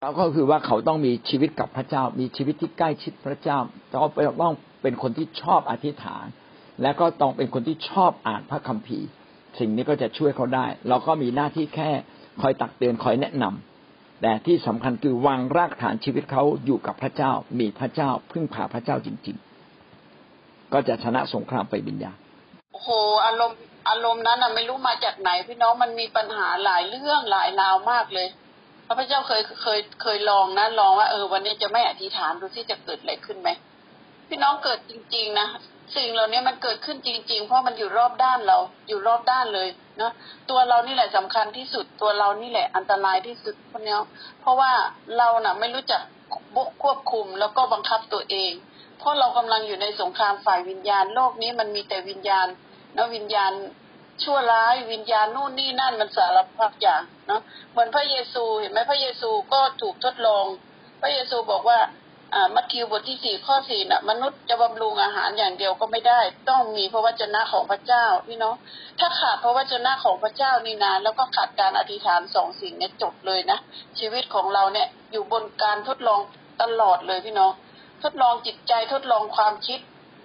[0.00, 3.58] แล้วก็คือว่าเขาต้องมีชีวิตกับพระเจ้า มีชีวิตที่ใกล้ชิดพระเจ้า
[3.92, 4.10] ต้อง
[4.42, 6.26] ต้องเป็นคนที่ชอบอธิษฐาน
[6.82, 9.08] และก็ต้องเป็นคนที่ชอบอ่านพระคัมภีร์
[9.58, 11.90] สิ่งนี้ก็จะช่วยเขาได้ เราก็มีหน้าที่แค่
[12.42, 13.75] คอยตักเตือนคอยแนะนำ
[14.22, 19.36] แต่ที่สำคัญคือวางรากฐานชีวิตเขาอยู่กับพระเจ้า มีพระเจ้าพึ่งพาพระเจ้าจริง
[20.04, 22.12] ๆ ก็จะชนะสงครามไปบิญญา
[22.72, 22.90] โอ้โห
[23.26, 23.58] อารมณ์
[23.88, 28.28] อารมณ์นั้นอะไม่รู้มาจากไหน พี่น้องมันมีปัญหาหลายเรื่องหลายราวมากเลย
[28.86, 33.48] พระพเจ้าเคยเคยเคยลองนะลองว่าเออวันนี้จะไม่อธิษฐานดูที่จะเกิดอะไรขึ้นไหม
[34.28, 35.48] พี่น้องเกิดจริง ๆ นะ
[35.94, 38.58] สิ่งเหล่านี้มันเกิดขึ้นจริง ๆ เพราะมันอยู่รอบด้านเรา
[38.88, 39.68] อยู่รอบด้านเลย
[39.98, 40.12] เนาะ
[40.50, 43.98] ตัวเรานี่แหละสำคัญที่สุด ตัวเรานี่แหละอันตรายที่สุดคนนี้
[44.40, 44.72] เพราะว่า
[45.16, 46.02] เราน่ะไม่รู้จัก
[46.82, 48.52] ควบคุมแล้วก็บังคับตัวเอง
[48.98, 52.46] เพราะเรากำลังอยู่ในสงครามฝ่ายวิญญาณ โลกนี้มันมีแต่วิญญาณ
[52.96, 53.52] นะวิญญาณ
[54.22, 60.44] ชั่วร้ายวิญญาณนู่นนี่นั่นมันสารพัดอย่างเนาะเหมือนพระเยซูเห็นไหมพระเยซูก็ถูกทดลอง
[61.00, 61.78] พระเยซูบอกว่า
[62.54, 68.54] มัทธิวบทที่สี่ข้อสี่น่ะ มนุษย์จะบำรุงอาหารอย่างเดียวก็ไม่ได้ ต้องมีพระวจนะของพระเจ้าพี่น้อง
[68.98, 73.58] ถ้าขาดพระวจนะของพระเจ้านี่นะแล้วก็ขาดการอธิษฐานสองสิ่งเนี่ยจบเลยนะ
[73.98, 76.20] ชีวิตของเราเนี่ยอยู่บนการทดลอง
[76.62, 77.52] ตลอดเลยพี่น้อง
[78.02, 79.80] ทดลองจิตใจทดลองความคิด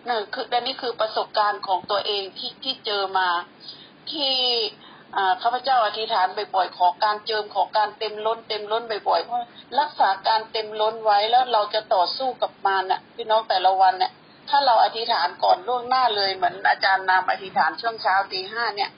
[0.08, 3.30] นี่คือและนี่คือประสบการณ์ของตัวเองที่ที่เจอมา
[4.12, 4.34] ที่
[5.42, 9.40] ข้าพเจ้าอธิษฐานบ่อยๆ ขอการเจิมขอการเต็มล้นเต็มล้นบ่อยๆ เพราะ
[9.80, 14.12] รักษาการเต็มล้นไว้แล้วเราจะต่อสู้กับมันน่ะพี่น้องแต่ละวันเนี่ย
[14.50, 18.92] ถ้าเราอธิษฐานก่อนล่วงหน้าเลยเหมือนอาจารย์นามอธิษฐานช่วงเช้าตีห้าเนี่ย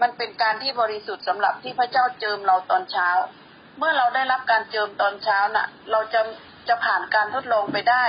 [0.00, 3.08] มันเป็นการที่บริสุทธิ์สำหรับที่พระเจ้าเจิมเราตอนเช้า
[3.78, 6.20] เมื่อเราได้รับการเจิมตอนเช้าน่ะ เราจะ
[6.68, 8.04] จะผ่านการทดลองไปได้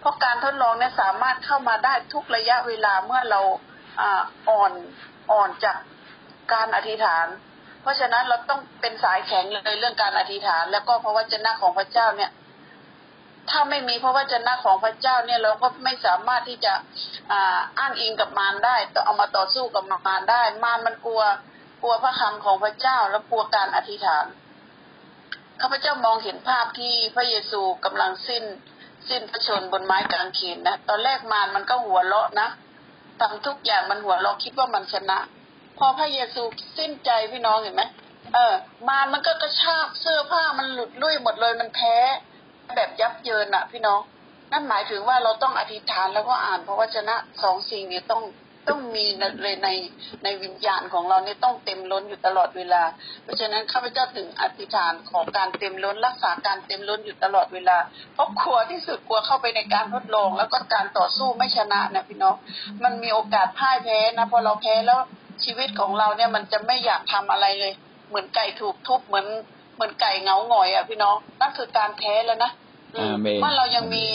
[0.00, 3.40] เพราะการทดลองเนี่ยสามารถเข้ามาได้ทุกระยะเวลาเมื่อเรา
[4.00, 4.72] อ่าอ่อน
[5.32, 5.76] อ่อนจาก
[6.52, 7.26] การอธิษฐาน
[7.82, 12.30] เพราะฉะนั้นเราต้องเป็นสายแข็งเลยเรื่องการอธิษฐาน แล้วก็พระวจนะของพระเจ้าเนี่ย
[13.50, 16.72] ถ้าไม่มีพระวจนะของพระเจ้าเนี่ยเราก็ไม่สามารถที่จะ
[17.32, 21.22] อ่าอ้างอิงกับมารได้ต้องเอามาต่อสู้กับมารได้ มารมันกลัว
[21.82, 24.26] กลัวพระคำของพระเจ้าแล้วกลัวการอธิษฐาน
[25.60, 28.44] ข้าพเจ้ามองเห็นภาพที่พระเยซูกำลังสิ้น
[29.08, 32.48] สิ้นพระชนบนไม้กางเขนนะ ตอนแรกมารมันก็หัวเราะนะ
[33.20, 35.18] ทำทุกอย่างมันหัวเราะคิดว่ามันชนะ
[35.84, 36.42] อพระเยซู
[36.78, 37.82] สิ้นใจพี่น้องเห็นไหม
[38.34, 38.54] เออ
[38.88, 41.96] มารมันก็กระชากเสื้อผ้ามันหลุดลุ่ยหมดเลยมันแพ้
[42.76, 44.00] แบบยับเยินอะพี่น้อง
[44.52, 48.22] นั่นหมายถึงว่าเราต้องอธิษฐานแล้วก็อ่านพระวจนะสองสิ่งนี้ต้อง
[48.68, 49.06] ต้องมี
[49.42, 49.68] เลยใน
[50.24, 52.82] ในวิญญาณของเราเนี่ยต้องเต็มล้นอยู่ตลอดเวลา
[53.22, 57.78] เพราะฉะนั้นข้าพเจ้าถึงอธิษฐานของการเต็มล้นรักษาการเต็มล้นอยู่ตลอดเวลา
[58.14, 62.36] เพราะกลัวที่สุดกลัวเข้าไปในการทดลอง แล้วก็การต่อสู้ไม่ชนะนะพี่น้อง
[62.84, 65.00] มันมีโอกาสพ่ายแพ้นะพอเราแพ้แล้ว
[65.46, 67.72] ชีวิตของเราเนี่ยมันจะไม่อยากทำอะไรเลย
[68.08, 69.26] เหมือนไก่ถูกทุบเหมือน
[69.74, 72.50] เหมือนไก่เหงาหงอยอะพี่น้องนั่นคือการแพ้แล้วนะ
[72.94, 74.06] อืมอาเมนเมื่อเรายังมี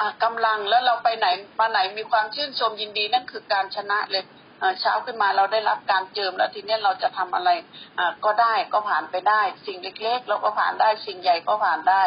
[0.00, 1.26] อะกำลังแล้วเราไปไหน
[1.58, 4.24] มาไหนมีความชื่นชมยินดีนั่นคือการชนะเลย
[4.62, 7.50] อะเช้าขึ้นมาเราได้รับการเจิมแล้วทีเนี้ยเราจะทำอะไร
[7.98, 12.02] อะก็ได้ก็ผ่านไปได้ สิ่งเล็กๆ เราก็ผ่านได้สิ่งใหญ่ก็ผ่านได้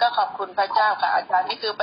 [0.00, 1.80] ก็ขอบคุณพระเจ้าค่ะอาจารย์นี่คือประ